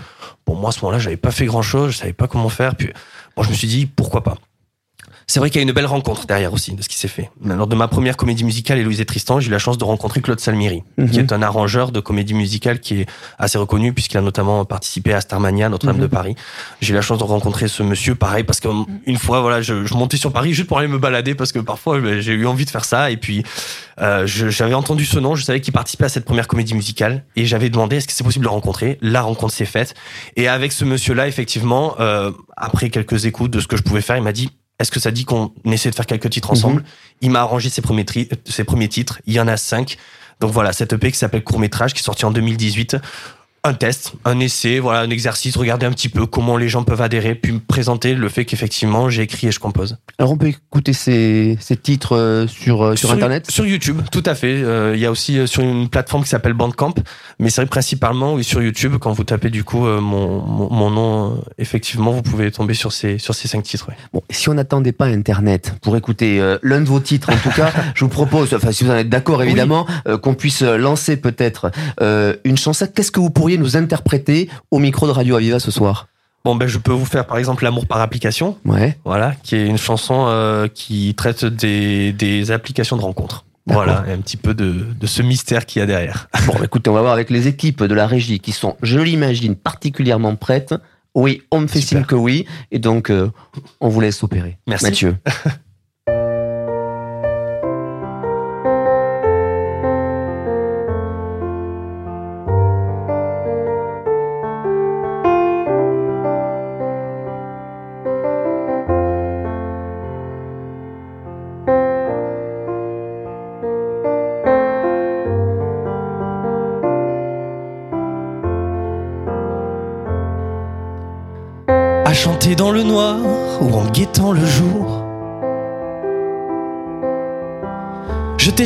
Bon, 0.47 0.55
moi, 0.55 0.69
à 0.69 0.71
ce 0.71 0.79
moment-là, 0.81 0.97
j'avais 0.97 1.17
pas 1.17 1.31
fait 1.31 1.45
grand-chose, 1.45 1.91
je 1.91 1.97
savais 1.97 2.13
pas 2.13 2.27
comment 2.27 2.49
faire. 2.49 2.73
Puis, 2.75 2.89
bon, 3.35 3.43
je 3.43 3.49
me 3.49 3.53
suis 3.53 3.67
dit, 3.67 3.85
pourquoi 3.85 4.23
pas 4.23 4.37
c'est 5.31 5.39
vrai 5.39 5.49
qu'il 5.49 5.61
y 5.61 5.63
a 5.63 5.67
une 5.67 5.71
belle 5.71 5.85
rencontre 5.85 6.25
derrière 6.27 6.51
aussi 6.51 6.73
de 6.73 6.81
ce 6.81 6.89
qui 6.89 6.97
s'est 6.97 7.07
fait. 7.07 7.29
Lors 7.45 7.65
de 7.67 7.75
ma 7.75 7.87
première 7.87 8.17
comédie 8.17 8.43
musicale, 8.43 8.79
Héloïse 8.79 8.99
et 8.99 9.05
Tristan, 9.05 9.39
j'ai 9.39 9.47
eu 9.47 9.51
la 9.51 9.59
chance 9.59 9.77
de 9.77 9.83
rencontrer 9.85 10.19
Claude 10.21 10.39
Salmieri, 10.41 10.83
Mhm. 10.97 11.09
qui 11.09 11.19
est 11.19 11.31
un 11.31 11.41
arrangeur 11.41 11.93
de 11.93 12.01
comédie 12.01 12.33
musicale 12.33 12.81
qui 12.81 13.01
est 13.01 13.05
assez 13.39 13.57
reconnu 13.57 13.93
puisqu'il 13.93 14.17
a 14.17 14.21
notamment 14.21 14.65
participé 14.65 15.13
à 15.13 15.21
Starmania, 15.21 15.69
Notre-Dame 15.69 15.95
Mhm. 15.95 16.01
de 16.01 16.07
Paris. 16.07 16.35
J'ai 16.81 16.91
eu 16.91 16.95
la 16.95 17.01
chance 17.01 17.17
de 17.19 17.23
rencontrer 17.23 17.69
ce 17.69 17.81
monsieur, 17.81 18.13
pareil, 18.15 18.43
parce 18.43 18.59
qu'une 18.59 19.17
fois, 19.17 19.39
voilà, 19.39 19.61
je, 19.61 19.85
je 19.85 19.93
montais 19.93 20.17
sur 20.17 20.33
Paris 20.33 20.53
juste 20.53 20.67
pour 20.67 20.79
aller 20.79 20.89
me 20.89 20.97
balader 20.97 21.33
parce 21.33 21.53
que 21.53 21.59
parfois 21.59 21.99
ben, 22.01 22.19
j'ai 22.19 22.33
eu 22.33 22.45
envie 22.45 22.65
de 22.65 22.69
faire 22.69 22.83
ça 22.83 23.09
et 23.09 23.15
puis 23.17 23.43
euh, 24.01 24.25
j'avais 24.27 24.73
entendu 24.73 25.05
ce 25.05 25.17
nom, 25.19 25.35
je 25.35 25.43
savais 25.43 25.61
qu'il 25.61 25.71
participait 25.73 26.05
à 26.05 26.09
cette 26.09 26.25
première 26.25 26.47
comédie 26.47 26.73
musicale 26.73 27.23
et 27.37 27.45
j'avais 27.45 27.69
demandé 27.69 27.95
est-ce 27.97 28.07
que 28.07 28.13
c'est 28.13 28.23
possible 28.23 28.43
de 28.43 28.49
le 28.49 28.53
rencontrer? 28.53 28.97
La 29.01 29.21
rencontre 29.21 29.53
s'est 29.53 29.65
faite 29.65 29.93
et 30.35 30.47
avec 30.47 30.71
ce 30.73 30.83
monsieur-là, 30.83 31.27
effectivement, 31.27 31.95
euh, 31.99 32.31
après 32.57 32.89
quelques 32.89 33.25
écoutes 33.25 33.51
de 33.51 33.59
ce 33.59 33.67
que 33.67 33.77
je 33.77 33.83
pouvais 33.83 34.01
faire, 34.01 34.17
il 34.17 34.23
m'a 34.23 34.33
dit 34.33 34.49
est-ce 34.81 34.91
que 34.91 34.99
ça 34.99 35.11
dit 35.11 35.25
qu'on 35.25 35.51
essaie 35.65 35.89
de 35.89 35.95
faire 35.95 36.05
quelques 36.05 36.29
titres 36.29 36.51
ensemble? 36.51 36.83
Il 37.21 37.31
m'a 37.31 37.41
arrangé 37.41 37.69
ses 37.69 37.81
premiers, 37.81 38.05
tri- 38.05 38.29
ses 38.45 38.63
premiers 38.63 38.89
titres. 38.89 39.19
Il 39.25 39.33
y 39.33 39.39
en 39.39 39.47
a 39.47 39.57
cinq. 39.57 39.97
Donc 40.39 40.51
voilà, 40.51 40.73
cette 40.73 40.93
EP 40.93 41.11
qui 41.11 41.17
s'appelle 41.17 41.43
Court 41.43 41.59
Métrage, 41.59 41.93
qui 41.93 41.99
est 41.99 42.03
sorti 42.03 42.25
en 42.25 42.31
2018. 42.31 42.97
Un 43.63 43.73
test, 43.75 44.13
un 44.25 44.39
essai, 44.39 44.79
voilà, 44.79 45.01
un 45.01 45.09
exercice, 45.11 45.55
regarder 45.55 45.85
un 45.85 45.91
petit 45.91 46.09
peu 46.09 46.25
comment 46.25 46.57
les 46.57 46.67
gens 46.67 46.83
peuvent 46.83 47.01
adhérer, 47.01 47.35
puis 47.35 47.51
me 47.51 47.59
présenter 47.59 48.15
le 48.15 48.27
fait 48.27 48.43
qu'effectivement 48.43 49.07
j'ai 49.11 49.21
écrit 49.21 49.47
et 49.47 49.51
je 49.51 49.59
compose. 49.59 49.97
Alors, 50.17 50.31
on 50.31 50.37
peut 50.37 50.47
écouter 50.47 50.93
ces, 50.93 51.59
ces 51.61 51.77
titres 51.77 52.15
euh, 52.17 52.47
sur, 52.47 52.83
euh, 52.83 52.95
sur, 52.95 53.11
Internet? 53.11 53.51
Sur 53.51 53.67
YouTube, 53.67 54.01
tout 54.11 54.23
à 54.25 54.33
fait. 54.33 54.63
Euh, 54.63 54.93
Il 54.95 54.99
y 54.99 55.05
a 55.05 55.11
aussi 55.11 55.47
sur 55.47 55.61
une 55.61 55.89
plateforme 55.89 56.23
qui 56.23 56.29
s'appelle 56.29 56.53
Bandcamp, 56.53 56.95
mais 57.39 57.51
c'est 57.51 57.61
vrai 57.61 57.67
principalement 57.69 58.33
oui, 58.33 58.43
sur 58.43 58.63
YouTube. 58.63 58.95
Quand 58.99 59.11
vous 59.11 59.23
tapez 59.23 59.51
du 59.51 59.63
coup 59.63 59.85
euh, 59.85 60.01
mon, 60.01 60.41
mon, 60.41 60.69
mon 60.71 60.89
nom, 60.89 61.31
euh, 61.31 61.41
effectivement, 61.59 62.11
vous 62.13 62.23
pouvez 62.23 62.49
tomber 62.51 62.73
sur 62.73 62.91
ces, 62.91 63.19
sur 63.19 63.35
ces 63.35 63.47
cinq 63.47 63.61
titres. 63.61 63.89
ouais. 63.89 63.95
Bon, 64.11 64.23
si 64.31 64.49
on 64.49 64.55
n'attendait 64.55 64.91
pas 64.91 65.05
Internet 65.05 65.75
pour 65.83 65.95
écouter 65.95 66.41
l'un 66.63 66.81
de 66.81 66.87
vos 66.87 66.99
titres, 66.99 67.29
en 67.31 67.37
tout 67.37 67.51
cas, 67.55 67.71
je 67.95 68.05
vous 68.05 68.09
propose, 68.09 68.55
enfin 68.55 68.71
si 68.71 68.83
vous 68.83 68.89
en 68.89 68.95
êtes 68.95 69.09
d'accord 69.09 69.43
évidemment, 69.43 69.85
qu'on 70.23 70.33
puisse 70.33 70.63
lancer 70.63 71.17
peut-être 71.17 71.69
une 72.43 72.57
chanson. 72.57 72.87
Qu'est-ce 72.93 73.11
que 73.11 73.19
vous 73.19 73.29
pourriez 73.29 73.50
nous 73.57 73.77
interpréter 73.77 74.49
au 74.71 74.79
micro 74.79 75.07
de 75.07 75.11
Radio 75.11 75.35
Aviva 75.35 75.59
ce 75.59 75.71
soir 75.71 76.07
Bon, 76.43 76.55
ben, 76.55 76.67
je 76.67 76.79
peux 76.79 76.91
vous 76.91 77.05
faire 77.05 77.27
par 77.27 77.37
exemple 77.37 77.63
L'amour 77.63 77.85
par 77.85 78.01
application, 78.01 78.57
Ouais. 78.65 78.97
voilà, 79.05 79.35
qui 79.43 79.55
est 79.55 79.67
une 79.67 79.77
chanson 79.77 80.25
euh, 80.27 80.67
qui 80.67 81.13
traite 81.15 81.45
des, 81.45 82.13
des 82.13 82.49
applications 82.51 82.97
de 82.97 83.01
rencontres. 83.03 83.45
Voilà, 83.67 84.03
et 84.07 84.11
un 84.11 84.17
petit 84.17 84.37
peu 84.37 84.55
de, 84.55 84.87
de 84.99 85.07
ce 85.07 85.21
mystère 85.21 85.67
qu'il 85.67 85.81
y 85.81 85.83
a 85.83 85.85
derrière. 85.85 86.27
Bon, 86.47 86.53
bah, 86.53 86.65
écoutez, 86.65 86.89
on 86.89 86.93
va 86.93 87.01
voir 87.01 87.13
avec 87.13 87.29
les 87.29 87.47
équipes 87.47 87.83
de 87.83 87.93
la 87.93 88.07
régie 88.07 88.39
qui 88.39 88.53
sont, 88.53 88.75
je 88.81 88.99
l'imagine, 88.99 89.55
particulièrement 89.55 90.35
prêtes. 90.35 90.73
Oui, 91.13 91.43
on 91.51 91.59
me 91.59 91.67
fait 91.67 91.79
Super. 91.79 91.99
signe 91.99 92.05
que 92.07 92.15
oui. 92.15 92.45
Et 92.71 92.79
donc, 92.79 93.11
euh, 93.11 93.29
on 93.79 93.89
vous 93.89 94.01
laisse 94.01 94.23
opérer. 94.23 94.57
Merci. 94.65 94.85
Mathieu. 94.85 95.17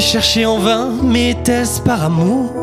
Cherché 0.05 0.45
en 0.45 0.59
vain, 0.59 0.91
mais 1.01 1.31
était-ce 1.31 1.81
par 1.81 2.03
amour 2.03 2.53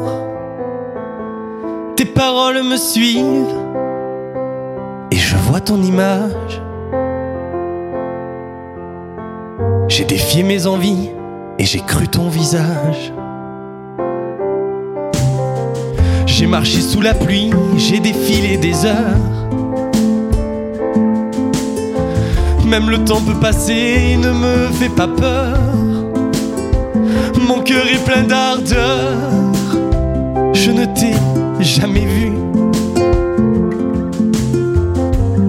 Tes 1.96 2.04
paroles 2.04 2.62
me 2.62 2.76
suivent 2.76 3.56
et 5.10 5.16
je 5.16 5.36
vois 5.36 5.58
ton 5.58 5.82
image. 5.82 6.62
J'ai 9.88 10.04
défié 10.04 10.44
mes 10.44 10.68
envies 10.68 11.10
et 11.58 11.64
j'ai 11.64 11.80
cru 11.80 12.06
ton 12.06 12.28
visage. 12.28 13.12
J'ai 16.26 16.46
marché 16.46 16.80
sous 16.80 17.00
la 17.00 17.12
pluie, 17.12 17.50
j'ai 17.76 17.98
défilé 17.98 18.56
des 18.56 18.86
heures. 18.86 19.50
Même 22.64 22.88
le 22.88 23.04
temps 23.04 23.20
peut 23.20 23.40
passer, 23.40 24.16
ne 24.16 24.30
me 24.30 24.68
fais 24.68 24.90
pas 24.90 25.08
peur. 25.08 25.91
Cœur 27.64 27.86
est 27.86 28.04
plein 28.04 28.24
d'ardeur. 28.24 29.18
Je 30.52 30.70
ne 30.72 30.84
t'ai 30.84 31.14
jamais 31.60 32.06
vu. 32.06 32.32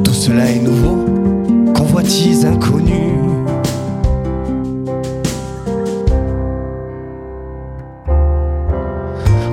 Tout 0.03 0.13
cela 0.13 0.45
est 0.45 0.59
nouveau, 0.59 1.05
convoitise 1.73 2.45
inconnue. 2.45 3.17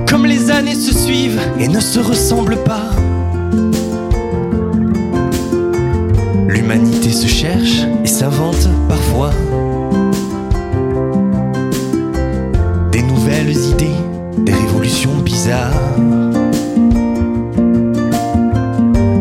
Comme 0.07 0.27
les 0.27 0.51
années 0.51 0.75
se 0.75 0.93
suivent 0.93 1.41
et 1.59 1.67
ne 1.67 1.79
se 1.79 1.99
ressemblent 1.99 2.63
pas. 2.63 2.91
L'humanité 6.47 7.11
se 7.11 7.27
cherche 7.27 7.85
et 8.03 8.07
s'invente 8.07 8.69
parfois 8.87 9.31
idées, 13.53 13.99
des 14.37 14.53
révolutions 14.53 15.17
bizarres, 15.23 15.97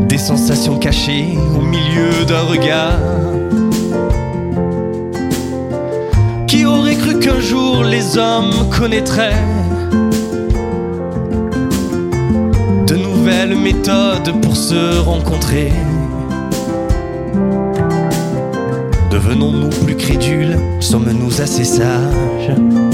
des 0.09 0.19
sensations 0.19 0.79
cachées 0.79 1.37
au 1.57 1.63
milieu 1.63 2.25
d'un 2.27 2.43
regard. 2.43 2.99
Qui 6.47 6.65
aurait 6.65 6.97
cru 6.97 7.19
qu'un 7.19 7.41
jour 7.41 7.85
les 7.85 8.19
hommes 8.19 8.69
connaîtraient 8.71 9.43
de 12.87 12.97
nouvelles 12.97 13.57
méthodes 13.57 14.41
pour 14.43 14.57
se 14.57 14.99
rencontrer? 15.01 15.73
Devenons-nous 19.11 19.71
plus 19.85 19.97
crédules 19.97 20.57
Sommes-nous 20.81 21.41
assez 21.41 21.65
sages? 21.65 22.90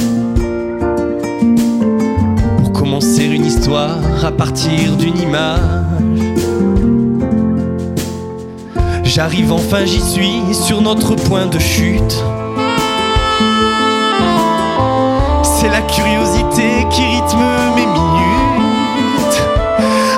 Commencer 2.97 3.25
une 3.25 3.45
histoire 3.45 4.25
à 4.25 4.33
partir 4.33 4.97
d'une 4.97 5.19
image. 5.19 5.61
J'arrive 9.05 9.53
enfin, 9.53 9.85
j'y 9.85 10.01
suis, 10.01 10.41
sur 10.55 10.81
notre 10.81 11.15
point 11.15 11.45
de 11.45 11.59
chute. 11.59 12.25
C'est 15.43 15.69
la 15.69 15.83
curiosité 15.83 16.87
qui 16.91 17.03
rythme 17.03 17.45
mes 17.77 17.85
minutes. 17.85 19.43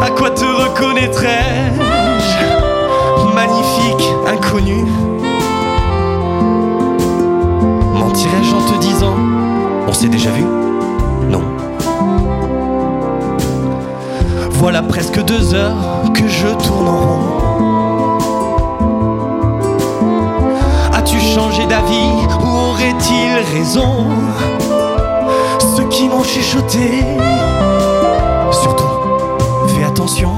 À 0.00 0.10
quoi 0.10 0.30
te 0.30 0.44
reconnaîtrais-je? 0.44 2.36
Magnifique, 3.34 4.08
inconnu. 4.28 4.84
Mentirais-je 7.94 8.54
en 8.54 8.72
te 8.72 8.80
disant 8.80 9.16
On 9.88 9.92
s'est 9.92 10.08
déjà 10.08 10.30
vu? 10.30 10.67
Voilà 14.58 14.82
presque 14.82 15.22
deux 15.24 15.54
heures 15.54 16.02
que 16.12 16.26
je 16.26 16.48
tourne 16.48 16.88
en 16.88 16.98
rond. 16.98 18.18
As-tu 20.92 21.20
changé 21.20 21.64
d'avis 21.66 22.26
ou 22.42 22.72
aurait-il 22.72 23.56
raison? 23.56 24.06
Ceux 25.76 25.84
qui 25.84 26.08
m'ont 26.08 26.24
chuchoté. 26.24 27.04
Surtout, 28.50 28.90
fais 29.68 29.84
attention. 29.84 30.32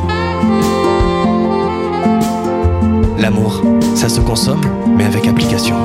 L'amour, 3.19 3.63
ça 3.95 4.11
se 4.11 4.21
consomme, 4.21 4.61
mais 4.99 5.07
avec 5.07 5.27
application. 5.29 5.77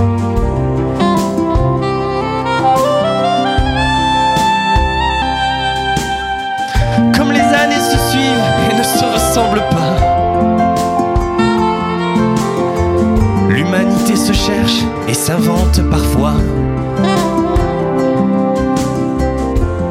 Se 14.25 14.33
cherche 14.33 14.79
et 15.07 15.13
s'invente 15.13 15.87
parfois. 15.91 16.33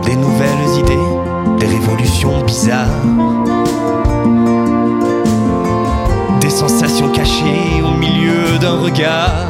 Des 0.05 0.17
nouvelles 0.17 0.71
idées, 0.77 1.09
des 1.61 1.67
révolutions 1.67 2.43
bizarres. 2.43 3.05
Des 6.41 6.51
sensations 6.51 7.11
cachées 7.11 7.81
au 7.85 7.97
milieu 7.97 8.59
d'un 8.61 8.79
regard. 8.81 9.47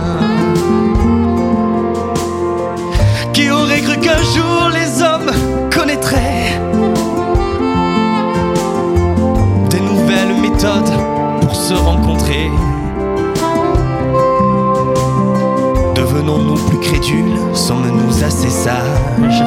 Qui 3.32 3.50
aurait 3.50 3.80
cru 3.80 3.96
qu'un 4.00 4.22
jour 4.34 4.68
les 4.70 5.02
hommes 5.02 5.32
connaîtraient 5.70 6.43
crédules 16.84 17.38
Sommes-nous 17.54 18.22
assez 18.22 18.50
sages. 18.50 19.42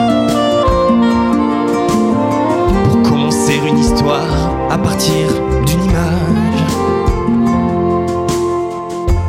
Pour 2.89 3.01
commencer 3.03 3.59
une 3.67 3.77
histoire 3.77 4.51
à 4.69 4.77
partir 4.77 5.27
d'une 5.65 5.83
image. 5.83 6.61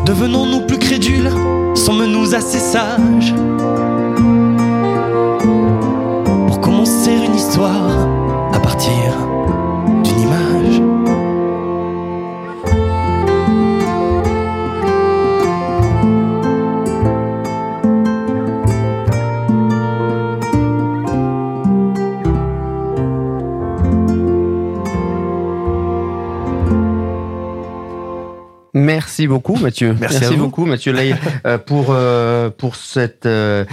Devenons-nous 0.07 0.67
plus 0.67 0.79
crédules 0.79 1.31
Sommes-nous 1.75 2.35
assez 2.35 2.59
sages. 2.59 3.35
Pour 6.47 6.61
commencer 6.61 7.13
une 7.27 7.35
histoire 7.35 7.88
Merci 28.89 29.27
beaucoup, 29.27 29.57
Mathieu. 29.57 29.95
Merci 30.01 30.35
beaucoup, 30.37 30.65
Mathieu 30.65 30.95
Lay, 30.95 31.15
euh, 31.47 31.59
pour 31.59 31.89
euh, 31.91 32.49
pour 32.49 32.75
cette 32.75 33.27
euh, 33.27 33.67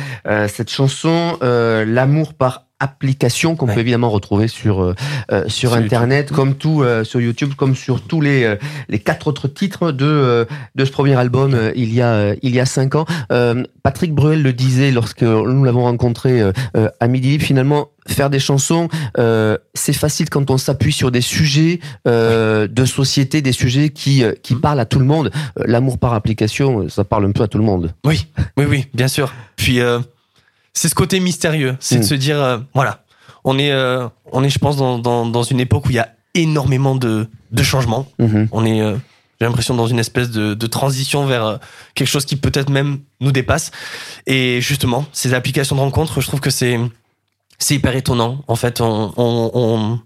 cette 0.50 0.70
chanson, 0.70 1.38
l'amour 1.42 2.34
par 2.34 2.65
application 2.80 3.56
qu'on 3.56 3.68
peut 3.68 3.80
évidemment 3.80 4.10
retrouver 4.10 4.48
sur 4.48 4.84
euh, 4.84 4.96
euh, 5.32 5.48
sur, 5.48 5.74
internet 5.74 6.32
comme 6.32 6.56
tout 6.56 6.84
sur 7.04 7.22
YouTube 7.22 7.54
comme 7.56 7.76
sur 7.76 8.02
tous 8.02 8.22
les 8.22 8.56
les 8.90 9.00
quatre 9.00 9.28
autres 9.28 9.48
titres 9.48 9.92
de 9.92 10.46
de 10.76 10.86
ce 10.86 10.92
premier 10.92 11.16
album 11.16 11.58
il 11.76 11.94
y 11.94 12.02
a 12.02 12.34
il 12.42 12.54
y 12.54 12.60
a 12.60 12.66
cinq 12.66 12.96
ans 12.96 13.06
Patrick 13.84 14.14
Bruel 14.14 14.42
le 14.42 14.54
disait 14.54 14.92
lorsque 14.92 15.24
nous 15.24 15.64
l'avons 15.64 15.84
rencontré 15.84 16.42
à 17.00 17.08
midi 17.08 17.40
finalement 17.40 17.90
faire 18.08 18.30
des 18.30 18.40
chansons, 18.40 18.88
c'est 19.74 19.94
facile 19.94 20.30
quand 20.30 20.52
on 20.52 20.58
s'appuie 20.58 20.94
sur 20.94 21.12
des 21.12 21.22
sujets 21.22 21.80
de 22.06 22.86
société, 22.86 23.42
des 23.42 23.52
sujets 23.52 23.90
qui 23.90 24.24
qui 24.44 24.56
parlent 24.56 24.80
à 24.80 24.86
tout 24.86 25.00
le 25.00 25.06
monde. 25.06 25.32
L'amour 25.66 25.98
par 25.98 26.14
application, 26.14 26.90
ça 26.90 27.04
parle 27.04 27.26
un 27.26 27.32
peu 27.32 27.44
à 27.44 27.48
tout 27.48 27.58
le 27.58 27.64
monde. 27.64 27.94
Oui, 28.06 28.28
oui, 28.58 28.66
oui, 28.68 28.86
bien 28.94 29.08
sûr. 29.08 29.34
Puis 29.56 29.80
c'est 30.76 30.90
ce 30.90 30.96
côté 30.96 31.20
mystérieux, 31.20 31.78
c'est 31.80 31.96
de 31.96 32.02
mm. 32.02 32.08
se 32.08 32.14
dire, 32.14 32.40
euh, 32.40 32.58
voilà, 32.76 33.04
on 33.44 33.58
est, 33.58 33.72
euh, 33.72 34.08
on 34.32 34.44
est, 34.44 34.50
je 34.50 34.60
pense, 34.60 34.76
dans, 34.76 35.00
dans, 35.00 35.26
dans, 35.26 35.44
une 35.44 35.60
époque 35.60 35.86
où 35.86 35.90
il 35.90 35.96
y 35.96 36.00
a 36.00 36.10
énormément 36.36 36.96
de, 36.96 37.28
de 37.52 37.64
changements. 37.64 38.08
Mm-hmm. 38.20 38.50
On 38.52 38.66
est, 38.66 38.82
euh, 38.82 38.98
j'ai 39.40 39.48
l'impression, 39.48 39.74
dans 39.74 39.88
une 39.88 40.00
espèce 40.00 40.30
de, 40.30 40.54
de 40.54 40.68
transition 40.68 41.26
vers 41.26 41.60
quelque 41.96 42.08
chose 42.08 42.26
qui 42.26 42.36
peut-être 42.36 42.70
même 42.70 43.00
nous 43.22 43.32
dépasse. 43.32 43.72
Et 44.28 44.60
justement, 44.62 45.06
ces 45.14 45.34
applications 45.34 45.78
de 45.78 45.82
rencontres, 45.82 46.20
je 46.20 46.28
trouve 46.28 46.42
que 46.42 46.50
c'est, 46.50 46.78
c'est 47.58 47.76
hyper 47.76 47.96
étonnant. 47.96 48.44
En 48.48 48.56
fait, 48.56 48.82
on, 48.82 49.14
on, 49.16 49.52
on, 49.54 50.00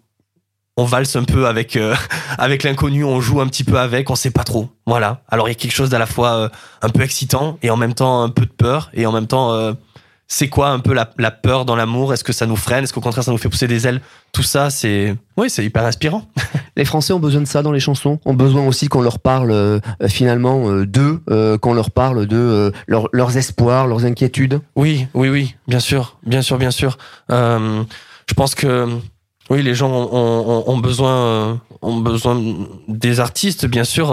on 0.77 0.83
valse 0.85 1.15
un 1.15 1.23
peu 1.23 1.47
avec 1.47 1.77
avec 2.37 2.63
l'inconnu, 2.63 3.03
on 3.03 3.21
joue 3.21 3.41
un 3.41 3.47
petit 3.47 3.63
peu 3.63 3.79
avec, 3.79 4.09
on 4.09 4.15
sait 4.15 4.31
pas 4.31 4.43
trop. 4.43 4.69
Voilà. 4.85 5.21
Alors 5.29 5.47
il 5.47 5.51
y 5.51 5.55
a 5.55 5.55
quelque 5.55 5.75
chose 5.75 5.89
d'à 5.89 5.99
la 5.99 6.07
fois 6.07 6.51
un 6.81 6.89
peu 6.89 7.01
excitant 7.01 7.57
et 7.61 7.69
en 7.69 7.77
même 7.77 7.93
temps 7.93 8.23
un 8.23 8.29
peu 8.29 8.45
de 8.45 8.51
peur 8.51 8.89
et 8.93 9.05
en 9.05 9.11
même 9.11 9.27
temps 9.27 9.75
c'est 10.31 10.47
quoi 10.47 10.69
un 10.69 10.77
peu 10.79 10.93
la, 10.93 11.31
peur 11.31 11.65
dans 11.65 11.75
l'amour? 11.75 12.13
Est-ce 12.13 12.23
que 12.23 12.33
ça 12.33 12.45
nous 12.45 12.55
freine? 12.55 12.83
Est-ce 12.83 12.93
qu'au 12.93 13.01
contraire 13.01 13.23
ça 13.23 13.31
nous 13.31 13.39
fait 13.39 13.49
pousser 13.49 13.67
des 13.67 13.87
ailes? 13.87 13.99
Tout 14.31 14.43
ça, 14.43 14.69
c'est 14.69 15.15
oui, 15.37 15.49
c'est 15.49 15.65
hyper 15.65 15.83
inspirant. 15.83 16.23
Les 16.77 16.85
Français 16.85 17.13
ont 17.13 17.19
besoin 17.19 17.41
de 17.41 17.47
ça 17.47 17.63
dans 17.63 17.71
les 17.71 17.79
chansons. 17.79 18.19
Ont 18.25 18.35
besoin 18.35 18.65
aussi 18.67 18.87
qu'on 18.87 19.01
leur 19.01 19.19
parle 19.19 19.49
euh, 19.51 19.79
finalement 20.07 20.69
euh, 20.69 20.85
d'eux, 20.85 21.21
euh, 21.31 21.57
qu'on 21.57 21.73
leur 21.73 21.89
parle 21.89 22.27
de 22.27 22.71
leurs 22.87 23.37
espoirs, 23.37 23.87
leurs 23.87 24.05
inquiétudes. 24.05 24.61
Oui, 24.75 25.07
oui, 25.15 25.29
oui, 25.29 25.55
bien 25.67 25.79
sûr, 25.79 26.19
bien 26.23 26.43
sûr, 26.43 26.59
bien 26.59 26.71
sûr. 26.71 26.99
je 27.29 28.33
pense 28.35 28.53
que 28.53 28.87
oui, 29.49 29.63
les 29.63 29.73
gens 29.73 29.89
ont, 29.91 30.63
ont 30.67 30.77
besoin 30.77 31.59
ont 31.81 31.97
besoin 31.97 32.39
des 32.87 33.19
artistes, 33.19 33.65
bien 33.65 33.83
sûr 33.83 34.11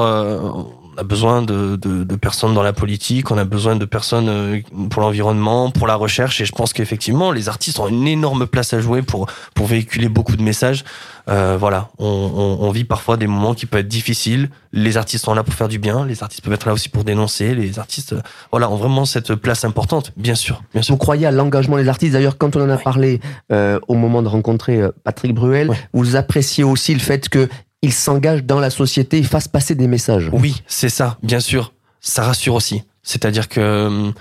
on 0.97 1.01
a 1.01 1.05
besoin 1.05 1.43
de, 1.43 1.77
de, 1.77 2.05
de, 2.05 2.17
personnes 2.17 2.55
dans 2.55 2.63
la 2.63 2.73
politique, 2.73 3.31
on 3.31 3.39
a 3.39 3.45
besoin 3.45 3.77
de 3.77 3.85
personnes 3.85 4.29
euh, 4.29 4.61
pour 4.91 5.03
l'environnement, 5.03 5.71
pour 5.71 5.87
la 5.87 5.95
recherche, 5.95 6.41
et 6.41 6.45
je 6.45 6.53
pense 6.53 6.73
qu'effectivement, 6.73 7.33
les 7.33 7.49
artistes 7.49 7.79
ont 7.79 7.89
une 7.89 8.09
énorme 8.09 8.47
place 8.47 8.73
à 8.73 8.81
jouer 8.81 9.03
pour, 9.03 9.27
pour 9.55 9.67
véhiculer 9.67 10.09
beaucoup 10.09 10.37
de 10.37 10.43
messages. 10.43 10.85
Euh, 11.29 11.57
voilà, 11.59 11.91
on, 11.99 12.07
on, 12.07 12.67
on, 12.67 12.71
vit 12.71 12.85
parfois 12.85 13.17
des 13.17 13.27
moments 13.27 13.55
qui 13.55 13.67
peuvent 13.67 13.81
être 13.81 13.89
difficiles. 13.89 14.49
Les 14.73 14.97
artistes 14.97 15.25
sont 15.25 15.35
là 15.35 15.43
pour 15.43 15.55
faire 15.55 15.69
du 15.69 15.79
bien, 15.79 16.07
les 16.07 16.23
artistes 16.23 16.43
peuvent 16.43 16.55
être 16.55 16.67
là 16.67 16.73
aussi 16.73 16.89
pour 16.89 17.03
dénoncer. 17.03 17.55
Les 17.55 17.79
artistes, 17.79 18.13
euh, 18.13 18.21
voilà, 18.53 18.71
ont 18.71 18.77
vraiment 18.77 19.05
cette 19.05 19.35
place 19.35 19.65
importante, 19.65 20.13
bien 20.17 20.37
sûr. 20.37 20.63
Bien 20.73 20.83
sûr. 20.83 20.95
Vous 20.95 20.99
croyez 20.99 21.27
à 21.27 21.33
l'engagement 21.33 21.77
des 21.77 21.89
artistes 21.89 22.13
D'ailleurs, 22.13 22.39
quand 22.39 22.55
on 22.55 22.63
en 22.63 22.71
a 22.71 22.79
parlé 22.79 23.21
euh, 23.51 23.81
au 23.89 23.95
moment 23.95 24.23
de 24.23 24.29
rencontrer 24.29 24.81
Patrick 25.03 25.35
Bruel, 25.35 25.71
vous 25.93 26.15
appréciez 26.15 26.63
aussi 26.63 26.95
le 26.95 27.01
fait 27.01 27.29
que 27.29 27.49
il 27.83 27.93
s'engage 27.93 28.45
dans 28.45 28.61
la 28.61 28.71
société, 28.71 29.19
il 29.19 29.27
fasse 29.27 29.49
passer 29.49 29.75
des 29.75 29.87
messages. 29.87 30.31
Oui, 30.33 30.63
c'est 30.67 30.89
ça, 30.89 31.19
bien 31.23 31.41
sûr. 31.41 31.73
Ça 32.01 32.25
rassure 32.25 32.55
aussi. 32.55 32.83
C'est-à-dire 33.03 33.49
que, 33.49 34.13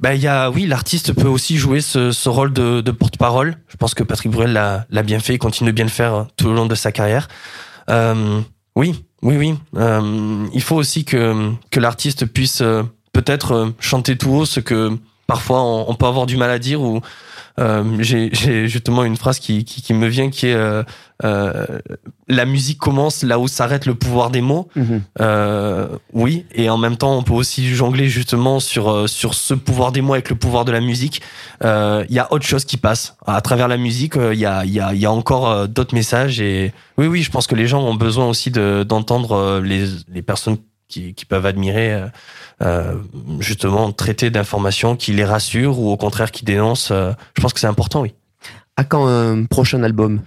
bah, 0.00 0.14
il 0.14 0.20
y 0.20 0.28
a, 0.28 0.50
oui, 0.50 0.66
l'artiste 0.66 1.12
peut 1.12 1.28
aussi 1.28 1.56
jouer 1.56 1.80
ce, 1.80 2.28
rôle 2.28 2.52
de, 2.52 2.90
porte-parole. 2.90 3.56
Je 3.68 3.76
pense 3.76 3.94
que 3.94 4.02
Patrick 4.02 4.32
Bruel 4.32 4.52
l'a 4.52 5.02
bien 5.02 5.20
fait, 5.20 5.34
il 5.34 5.38
continue 5.38 5.70
de 5.70 5.74
bien 5.74 5.84
le 5.84 5.90
faire 5.90 6.26
tout 6.36 6.46
au 6.46 6.52
long 6.52 6.66
de 6.66 6.74
sa 6.74 6.92
carrière. 6.92 7.28
Euh, 7.88 8.40
oui, 8.74 9.04
oui, 9.22 9.36
oui. 9.36 9.54
Euh, 9.76 10.46
il 10.52 10.62
faut 10.62 10.76
aussi 10.76 11.04
que, 11.04 11.52
l'artiste 11.76 12.26
puisse 12.26 12.60
euh, 12.60 12.82
peut-être 13.12 13.72
chanter 13.80 14.16
tout 14.16 14.30
haut 14.30 14.44
ce 14.44 14.60
que 14.60 14.96
parfois 15.26 15.62
on, 15.62 15.90
on, 15.90 15.94
peut 15.94 16.06
avoir 16.06 16.26
du 16.26 16.36
mal 16.36 16.50
à 16.50 16.58
dire 16.58 16.80
ou 16.80 16.96
euh, 16.96 17.00
j'ai 18.00 18.68
justement 18.68 19.04
une 19.04 19.16
phrase 19.16 19.38
qui, 19.38 19.64
qui, 19.64 19.82
qui, 19.82 19.94
me 19.94 20.06
vient 20.08 20.30
qui 20.30 20.48
est 20.48 20.54
euh, 20.54 20.82
euh, 21.24 21.78
la 22.28 22.44
musique 22.44 22.78
commence 22.78 23.22
là 23.22 23.38
où 23.38 23.48
s'arrête 23.48 23.86
le 23.86 23.94
pouvoir 23.94 24.30
des 24.30 24.40
mots. 24.40 24.68
Euh, 25.20 25.88
oui, 26.12 26.44
et 26.52 26.68
en 26.68 26.76
même 26.76 26.96
temps, 26.96 27.16
on 27.16 27.22
peut 27.22 27.32
aussi 27.32 27.68
jongler 27.74 28.08
justement 28.08 28.60
sur 28.60 28.90
euh, 28.90 29.06
sur 29.06 29.34
ce 29.34 29.54
pouvoir 29.54 29.92
des 29.92 30.02
mots 30.02 30.12
avec 30.12 30.28
le 30.28 30.36
pouvoir 30.36 30.64
de 30.64 30.72
la 30.72 30.80
musique. 30.80 31.22
Il 31.62 32.06
y 32.10 32.18
a 32.18 32.32
autre 32.32 32.44
chose 32.44 32.64
qui 32.64 32.76
passe 32.76 33.16
à 33.26 33.40
travers 33.40 33.68
la 33.68 33.76
musique. 33.76 34.14
Il 34.16 34.38
y 34.38 34.46
a 34.46 34.64
il 34.64 34.72
y 34.72 34.80
a 34.80 34.92
il 34.92 35.00
y 35.00 35.06
a 35.06 35.12
encore 35.12 35.68
d'autres 35.68 35.94
messages 35.94 36.40
et 36.40 36.72
oui 36.98 37.06
oui, 37.06 37.22
je 37.22 37.30
pense 37.30 37.46
que 37.46 37.54
les 37.54 37.66
gens 37.66 37.82
ont 37.82 37.94
besoin 37.94 38.26
aussi 38.26 38.50
de 38.50 38.84
d'entendre 38.86 39.60
les 39.60 39.86
les 40.12 40.22
personnes 40.22 40.58
qui, 40.88 41.14
qui 41.14 41.24
peuvent 41.24 41.46
admirer 41.46 42.04
euh, 42.62 42.94
justement 43.40 43.92
traiter 43.92 44.30
d'informations 44.30 44.96
qui 44.96 45.12
les 45.12 45.24
rassurent 45.24 45.78
ou 45.78 45.90
au 45.90 45.96
contraire 45.96 46.30
qui 46.30 46.44
dénoncent. 46.44 46.90
Euh, 46.90 47.12
je 47.36 47.42
pense 47.42 47.52
que 47.52 47.60
c'est 47.60 47.66
important, 47.66 48.00
oui. 48.00 48.14
À 48.76 48.84
quand 48.84 49.06
un 49.06 49.44
prochain 49.44 49.82
album? 49.82 50.22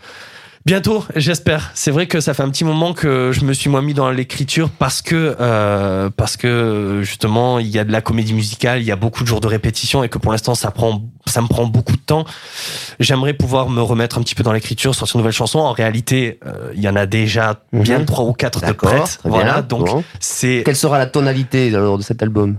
Bientôt, 0.66 1.04
j'espère. 1.16 1.72
C'est 1.74 1.90
vrai 1.90 2.08
que 2.08 2.20
ça 2.20 2.34
fait 2.34 2.44
un 2.44 2.50
petit 2.50 2.66
moment 2.66 2.94
que 2.94 3.32
je 3.32 3.46
me 3.46 3.54
suis 3.54 3.70
moins 3.70 3.82
mis 3.82 3.94
dans 3.94 4.12
l'écriture 4.12 4.70
parce 4.70 5.02
que 5.02 5.36
euh, 5.40 6.10
parce 6.16 6.36
que 6.36 7.00
justement 7.02 7.60
il 7.60 7.68
y 7.68 7.80
a 7.80 7.86
de 7.86 7.92
la 7.92 8.02
comédie 8.02 8.34
musicale, 8.34 8.82
il 8.82 8.86
y 8.86 8.92
a 8.92 8.98
beaucoup 8.98 9.24
de 9.24 9.28
jours 9.28 9.40
de 9.40 9.48
répétition 9.48 10.04
et 10.04 10.10
que 10.10 10.18
pour 10.18 10.32
l'instant 10.32 10.56
ça 10.56 10.72
prend 10.72 11.02
ça 11.26 11.42
me 11.42 11.48
prend 11.48 11.66
beaucoup 11.66 11.96
de 11.96 12.02
temps. 12.02 12.26
J'aimerais 13.00 13.34
pouvoir 13.34 13.70
me 13.70 13.82
remettre 13.82 14.18
un 14.18 14.22
petit 14.22 14.36
peu 14.36 14.44
dans 14.44 14.52
l'écriture, 14.52 14.94
sortir 14.96 15.16
une 15.16 15.22
nouvelle 15.22 15.34
chanson. 15.34 15.60
En 15.60 15.72
réalité, 15.72 16.40
euh, 16.46 16.72
il 16.76 16.82
y 16.82 16.90
en 16.90 16.96
a 16.96 17.06
déjà 17.06 17.64
mhm. 17.72 17.82
bien 17.82 18.04
trois 18.04 18.26
ou 18.26 18.34
quatre 18.34 18.66
de 18.66 18.74
prêtes. 18.74 19.20
Voilà, 19.24 19.62
donc 19.62 19.88
c'est. 20.20 20.64
Quelle 20.66 20.76
sera 20.76 20.98
la 20.98 21.06
tonalité 21.06 21.74
alors 21.74 21.98
de 21.98 22.04
cet 22.04 22.22
album? 22.22 22.58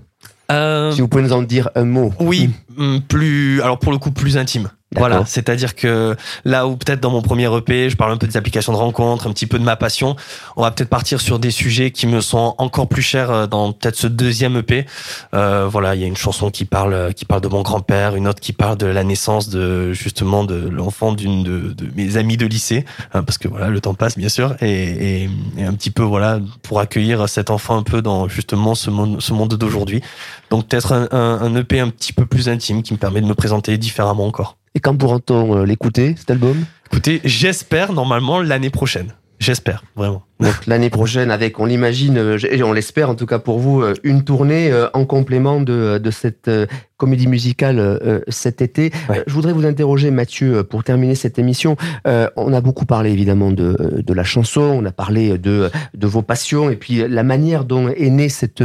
Euh... 0.50 0.90
Si 0.92 1.00
vous 1.00 1.08
pouvez 1.08 1.22
nous 1.22 1.32
en 1.32 1.42
dire 1.42 1.68
un 1.74 1.84
mot. 1.84 2.12
Oui, 2.18 2.50
mm, 2.76 3.00
plus 3.00 3.62
alors 3.62 3.78
pour 3.78 3.92
le 3.92 3.98
coup 3.98 4.10
plus 4.10 4.36
intime. 4.36 4.70
Voilà, 4.96 5.24
c'est-à-dire 5.24 5.76
que 5.76 6.16
là 6.44 6.66
où 6.66 6.76
peut-être 6.76 6.98
dans 6.98 7.10
mon 7.12 7.22
premier 7.22 7.46
EP, 7.56 7.90
je 7.90 7.96
parle 7.96 8.10
un 8.10 8.16
peu 8.16 8.26
des 8.26 8.36
applications 8.36 8.72
de 8.72 8.76
rencontres, 8.76 9.28
un 9.28 9.32
petit 9.32 9.46
peu 9.46 9.56
de 9.60 9.62
ma 9.62 9.76
passion, 9.76 10.16
on 10.56 10.62
va 10.62 10.72
peut-être 10.72 10.88
partir 10.88 11.20
sur 11.20 11.38
des 11.38 11.52
sujets 11.52 11.92
qui 11.92 12.08
me 12.08 12.20
sont 12.20 12.56
encore 12.58 12.88
plus 12.88 13.02
chers 13.02 13.30
euh, 13.30 13.46
dans 13.46 13.72
peut-être 13.72 13.94
ce 13.94 14.08
deuxième 14.08 14.56
EP. 14.56 14.86
Euh, 15.32 15.68
voilà, 15.70 15.94
il 15.94 16.00
y 16.00 16.04
a 16.04 16.08
une 16.08 16.16
chanson 16.16 16.50
qui 16.50 16.64
parle 16.64 17.14
qui 17.14 17.24
parle 17.24 17.40
de 17.40 17.46
mon 17.46 17.62
grand-père, 17.62 18.16
une 18.16 18.26
autre 18.26 18.40
qui 18.40 18.52
parle 18.52 18.78
de 18.78 18.86
la 18.86 19.04
naissance 19.04 19.48
de 19.48 19.92
justement 19.92 20.42
de 20.42 20.56
l'enfant 20.56 21.12
d'une 21.12 21.44
de, 21.44 21.72
de, 21.72 21.88
mes 21.94 22.16
amis 22.16 22.36
de 22.36 22.46
lycée, 22.46 22.84
hein, 23.14 23.22
parce 23.22 23.38
que 23.38 23.46
voilà, 23.46 23.68
le 23.68 23.80
temps 23.80 23.94
passe 23.94 24.18
bien 24.18 24.28
sûr, 24.28 24.56
et, 24.60 24.72
et, 24.72 25.30
et, 25.56 25.64
un 25.64 25.74
petit 25.74 25.90
peu 25.92 26.02
voilà 26.02 26.40
pour 26.62 26.80
accueillir 26.80 27.28
cet 27.28 27.50
enfant 27.50 27.76
un 27.76 27.84
peu 27.84 28.02
dans 28.02 28.26
justement 28.26 28.74
ce 28.74 28.90
monde 28.90 29.20
ce 29.20 29.32
monde 29.32 29.54
d'aujourd'hui. 29.54 30.02
Donc 30.50 30.66
peut-être 30.66 30.92
un, 30.92 31.06
un, 31.12 31.40
un 31.42 31.54
EP 31.54 31.78
un 31.78 31.90
petit 31.90 32.12
peu 32.12 32.26
plus 32.26 32.48
intime 32.48 32.82
qui 32.82 32.92
me 32.92 32.98
permet 32.98 33.20
de 33.20 33.26
me 33.26 33.34
présenter 33.34 33.78
différemment 33.78 34.26
encore. 34.26 34.56
Et 34.74 34.80
quand 34.80 34.96
pourra-t-on 34.96 35.56
euh, 35.56 35.64
l'écouter, 35.64 36.14
cet 36.16 36.30
album? 36.30 36.64
Écoutez, 36.86 37.20
j'espère 37.24 37.92
normalement 37.92 38.40
l'année 38.40 38.70
prochaine. 38.70 39.14
J'espère, 39.40 39.82
vraiment. 39.96 40.22
Donc 40.38 40.54
l'année 40.66 40.90
prochaine, 40.90 41.30
avec, 41.30 41.58
on 41.58 41.64
l'imagine, 41.64 42.18
euh, 42.18 42.38
et 42.50 42.62
on 42.62 42.72
l'espère 42.72 43.10
en 43.10 43.14
tout 43.14 43.26
cas 43.26 43.38
pour 43.38 43.58
vous, 43.58 43.80
euh, 43.80 43.94
une 44.04 44.22
tournée 44.22 44.70
en 44.92 45.04
complément 45.06 45.60
de, 45.60 45.98
de 45.98 46.10
cette 46.10 46.50
comédie 46.98 47.26
musicale 47.26 48.22
cet 48.28 48.60
été. 48.60 48.92
Je 49.26 49.32
voudrais 49.32 49.54
vous 49.54 49.64
interroger, 49.64 50.10
Mathieu, 50.10 50.62
pour 50.62 50.84
terminer 50.84 51.14
cette 51.14 51.38
émission. 51.38 51.76
On 52.04 52.52
a 52.52 52.60
beaucoup 52.60 52.84
parlé 52.84 53.10
évidemment 53.10 53.50
de, 53.50 54.02
de 54.06 54.14
la 54.14 54.24
chanson, 54.24 54.60
on 54.60 54.84
a 54.84 54.92
parlé 54.92 55.38
de, 55.38 55.70
de 55.94 56.06
vos 56.06 56.20
passions 56.20 56.68
et 56.68 56.76
puis 56.76 57.08
la 57.08 57.22
manière 57.22 57.64
dont 57.64 57.88
est 57.88 58.10
née 58.10 58.28
cette, 58.28 58.62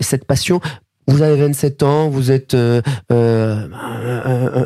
cette 0.00 0.24
passion. 0.24 0.62
Vous 1.08 1.22
avez 1.22 1.36
27 1.36 1.82
ans, 1.82 2.10
vous 2.10 2.30
êtes 2.30 2.52
euh, 2.52 2.82
euh 3.10 3.66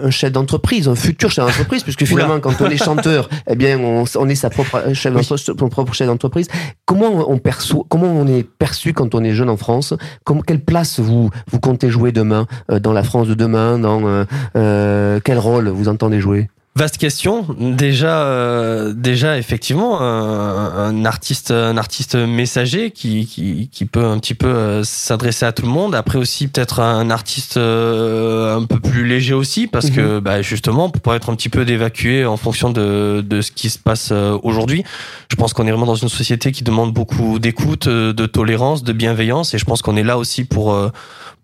un, 0.02 0.11
chef 0.11 0.33
d'entreprise, 0.33 0.88
un 0.88 0.96
futur 0.96 1.31
chef 1.31 1.46
d'entreprise, 1.46 1.85
puisque 1.85 2.05
finalement, 2.05 2.40
quand 2.40 2.61
on 2.61 2.68
est 2.68 2.76
chanteur, 2.76 3.28
eh 3.48 3.55
bien, 3.55 3.78
on, 3.78 4.05
on 4.16 4.28
est 4.28 4.35
sa 4.35 4.50
propre 4.50 4.92
chef 4.92 5.14
d'entreprise, 5.14 5.46
son 5.46 5.68
propre 5.68 5.94
chef 5.94 6.09
d'entreprise. 6.09 6.48
Comment 6.85 7.31
on 7.31 7.38
perçoit, 7.38 7.85
comment 7.88 8.09
on 8.09 8.26
est 8.26 8.42
perçu 8.42 8.92
quand 8.92 9.14
on 9.14 9.22
est 9.22 9.35
jeune 9.35 9.50
en 9.50 9.57
France? 9.57 9.94
Comment, 10.24 10.42
Quelle 10.42 10.64
place 10.64 10.98
vous 10.98 11.31
vous 11.50 11.61
comptez 11.61 11.90
jouer 11.90 12.11
demain 12.11 12.46
euh, 12.70 12.81
dans 12.81 12.92
la 12.92 13.05
France 13.05 13.28
de 13.28 13.35
demain 13.35 13.78
Dans 13.78 14.05
euh, 14.07 14.24
euh 14.57 15.20
quel 15.24 15.38
rôle 15.38 15.68
vous 15.68 15.88
entendez 15.88 16.20
jouer? 16.20 16.48
Vaste 16.74 16.96
question. 16.96 17.44
Déjà, 17.58 18.22
euh, 18.22 18.94
déjà 18.94 19.37
effectivement, 19.37 20.00
un, 20.00 21.04
artiste, 21.04 21.50
un 21.50 21.76
artiste 21.76 22.14
messager 22.14 22.90
qui, 22.90 23.26
qui, 23.26 23.68
qui 23.70 23.85
peut 23.85 24.06
un 24.06 24.18
petit 24.18 24.32
peu 24.32 24.46
euh, 24.46 24.82
s'adresser 24.82 25.44
à 25.44 25.52
tout 25.52 25.66
le 25.66 25.70
monde. 25.70 25.94
Après 25.94 26.16
aussi 26.16 26.48
peut-être 26.48 26.80
un 26.80 27.11
artiste 27.11 27.58
euh, 27.58 28.56
un 28.56 28.64
peu 28.64 28.80
plus 28.80 29.06
léger 29.06 29.35
aussi, 29.35 29.66
parce 29.66 29.90
que 29.90 30.16
mhm. 30.16 30.20
bah, 30.20 30.40
justement 30.40 30.88
pour 30.88 31.14
être 31.14 31.28
un 31.28 31.35
petit 31.35 31.50
peu 31.50 31.66
d'évacuer 31.66 32.24
en 32.24 32.38
fonction 32.38 32.70
de, 32.70 33.20
de 33.20 33.42
ce 33.42 33.52
qui 33.52 33.68
se 33.68 33.78
passe 33.78 34.11
aujourd'hui. 34.42 34.82
Je 35.30 35.37
pense 35.37 35.52
qu'on 35.52 35.66
est 35.66 35.72
vraiment 35.72 35.85
dans 35.85 35.94
une 35.94 36.08
société 36.08 36.52
qui 36.52 36.64
demande 36.64 36.94
beaucoup 36.94 37.38
d'écoute, 37.38 37.87
de 37.87 38.26
tolérance, 38.26 38.82
de 38.82 38.94
bienveillance, 38.94 39.52
et 39.52 39.58
je 39.58 39.66
pense 39.66 39.82
qu'on 39.82 39.96
est 39.96 40.02
là 40.02 40.16
aussi 40.16 40.44
pour 40.44 40.74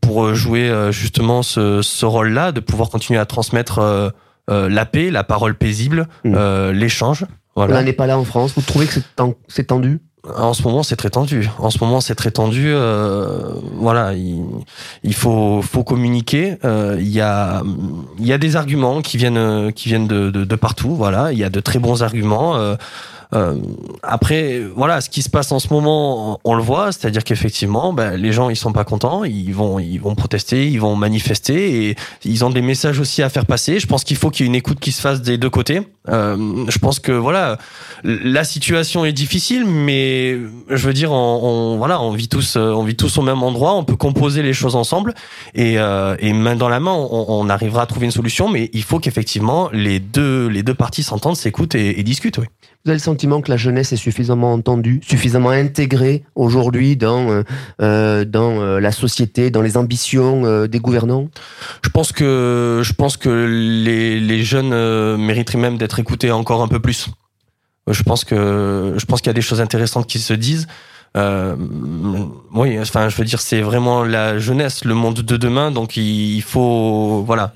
pour 0.00 0.34
jouer 0.34 0.72
justement 0.90 1.42
ce, 1.42 1.82
ce 1.82 2.06
rôle-là, 2.06 2.52
de 2.52 2.60
pouvoir 2.60 2.88
continuer 2.88 3.20
à 3.20 3.26
transmettre 3.26 4.12
la 4.48 4.86
paix, 4.86 5.10
la 5.10 5.24
parole 5.24 5.54
paisible, 5.54 6.08
Mm. 6.24 6.70
l'échange. 6.72 7.24
On 7.56 7.64
Voilà. 7.66 7.80
n'en 7.82 7.86
est 7.88 7.92
pas 7.92 8.06
là 8.06 8.18
en 8.18 8.24
France. 8.24 8.52
Vous 8.54 8.62
trouvez 8.62 8.86
que 8.86 8.92
c'est 8.94 9.04
ten- 9.16 9.34
c'est 9.48 9.64
tendu? 9.64 10.00
En 10.36 10.52
ce 10.52 10.62
moment, 10.62 10.82
c'est 10.82 10.96
très 10.96 11.10
tendu. 11.10 11.48
En 11.58 11.70
ce 11.70 11.78
moment, 11.82 12.00
c'est 12.00 12.14
très 12.14 12.30
tendu. 12.30 12.64
euh, 12.68 13.52
voilà, 13.74 14.12
il, 14.14 14.42
il 15.02 15.14
faut, 15.14 15.62
faut 15.62 15.84
communiquer. 15.84 16.56
Euh, 16.64 16.96
Il 17.00 17.08
y 17.08 17.20
a, 17.20 17.62
il 18.18 18.26
y 18.26 18.32
a 18.32 18.38
des 18.38 18.56
arguments 18.56 19.00
qui 19.00 19.16
viennent, 19.16 19.38
euh, 19.38 19.70
qui 19.70 19.88
viennent 19.88 20.06
de, 20.08 20.30
de, 20.30 20.44
de 20.44 20.56
partout. 20.56 20.94
Voilà, 20.94 21.32
il 21.32 21.38
y 21.38 21.44
a 21.44 21.50
de 21.50 21.60
très 21.60 21.78
bons 21.78 22.02
arguments. 22.02 22.56
Euh, 22.56 22.74
euh, 23.34 23.54
après, 24.02 24.62
voilà, 24.74 25.00
ce 25.00 25.10
qui 25.10 25.22
se 25.22 25.28
passe 25.28 25.52
en 25.52 25.58
ce 25.58 25.68
moment, 25.72 26.40
on 26.44 26.54
le 26.54 26.62
voit, 26.62 26.92
c'est-à-dire 26.92 27.24
qu'effectivement, 27.24 27.92
ben, 27.92 28.16
les 28.16 28.32
gens, 28.32 28.48
ils 28.50 28.56
sont 28.56 28.72
pas 28.72 28.84
contents, 28.84 29.24
ils 29.24 29.52
vont, 29.52 29.78
ils 29.78 29.98
vont 29.98 30.14
protester, 30.14 30.66
ils 30.68 30.80
vont 30.80 30.96
manifester, 30.96 31.90
et 31.90 31.96
ils 32.24 32.44
ont 32.44 32.50
des 32.50 32.62
messages 32.62 32.98
aussi 33.00 33.22
à 33.22 33.28
faire 33.28 33.44
passer. 33.46 33.78
Je 33.80 33.86
pense 33.86 34.04
qu'il 34.04 34.16
faut 34.16 34.30
qu'il 34.30 34.44
y 34.44 34.46
ait 34.46 34.50
une 34.50 34.54
écoute 34.54 34.80
qui 34.80 34.92
se 34.92 35.00
fasse 35.00 35.20
des 35.22 35.36
deux 35.38 35.50
côtés. 35.50 35.82
Euh, 36.08 36.64
je 36.68 36.78
pense 36.78 37.00
que 37.00 37.12
voilà, 37.12 37.58
la 38.02 38.44
situation 38.44 39.04
est 39.04 39.12
difficile, 39.12 39.66
mais 39.66 40.38
je 40.70 40.86
veux 40.86 40.94
dire, 40.94 41.12
on, 41.12 41.74
on- 41.74 41.76
voilà, 41.76 42.00
on 42.00 42.12
vit 42.12 42.28
tous, 42.28 42.56
on 42.56 42.82
vit 42.84 42.96
tous 42.96 43.18
au 43.18 43.22
même 43.22 43.42
endroit, 43.42 43.74
on 43.74 43.84
peut 43.84 43.96
composer 43.96 44.42
les 44.42 44.54
choses 44.54 44.74
ensemble, 44.74 45.14
et, 45.54 45.78
euh, 45.78 46.16
et 46.20 46.32
main 46.32 46.56
dans 46.56 46.70
la 46.70 46.80
main, 46.80 46.92
on, 46.94 47.26
on 47.28 47.48
arrivera 47.50 47.82
à 47.82 47.86
trouver 47.86 48.06
une 48.06 48.12
solution. 48.12 48.48
Mais 48.48 48.70
il 48.72 48.82
faut 48.82 48.98
qu'effectivement 49.00 49.68
les 49.72 50.00
deux, 50.00 50.46
les 50.46 50.62
deux 50.62 50.74
parties 50.74 51.02
s'entendent, 51.02 51.36
s'écoutent 51.36 51.74
et, 51.74 52.00
et 52.00 52.02
discutent. 52.02 52.38
Oui. 52.38 52.46
Vous 52.84 52.90
avez 52.90 52.98
le 52.98 53.02
sentiment 53.02 53.40
que 53.40 53.50
la 53.50 53.56
jeunesse 53.56 53.92
est 53.92 53.96
suffisamment 53.96 54.52
entendue, 54.52 55.00
suffisamment 55.02 55.50
intégrée 55.50 56.24
aujourd'hui 56.36 56.96
dans, 56.96 57.28
euh, 57.28 57.42
euh, 57.82 58.24
dans 58.24 58.60
euh, 58.60 58.78
la 58.78 58.92
société, 58.92 59.50
dans 59.50 59.62
les 59.62 59.76
ambitions 59.76 60.66
des 60.66 60.78
gouvernants? 60.78 61.28
Je 61.82 61.90
pense 61.90 62.12
que 62.12 62.80
je 62.84 62.92
pense 62.92 63.16
que 63.16 63.28
les, 63.28 64.20
les 64.20 64.44
jeunes 64.44 65.16
mériteraient 65.16 65.58
même 65.58 65.76
d'être 65.76 65.98
écoutés 65.98 66.30
encore 66.30 66.62
un 66.62 66.68
peu 66.68 66.78
plus. 66.78 67.08
Je 67.88 68.02
pense 68.04 68.24
que 68.24 68.94
je 68.96 69.04
pense 69.06 69.20
qu'il 69.20 69.28
y 69.28 69.30
a 69.30 69.34
des 69.34 69.42
choses 69.42 69.60
intéressantes 69.60 70.06
qui 70.06 70.20
se 70.20 70.32
disent. 70.34 70.68
Oui, 71.16 72.78
enfin, 72.80 73.08
je 73.08 73.16
veux 73.16 73.24
dire, 73.24 73.40
c'est 73.40 73.60
vraiment 73.60 74.04
la 74.04 74.38
jeunesse, 74.38 74.84
le 74.84 74.94
monde 74.94 75.20
de 75.22 75.36
demain. 75.36 75.72
Donc, 75.72 75.96
il 75.96 76.42
faut, 76.42 77.24
voilà, 77.26 77.52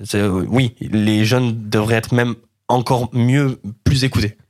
oui, 0.49 0.75
les 0.81 1.23
jeunes 1.23 1.69
devraient 1.69 1.95
être 1.95 2.13
même 2.13 2.35
encore 2.73 3.09
mieux, 3.13 3.59
plus. 3.83 3.93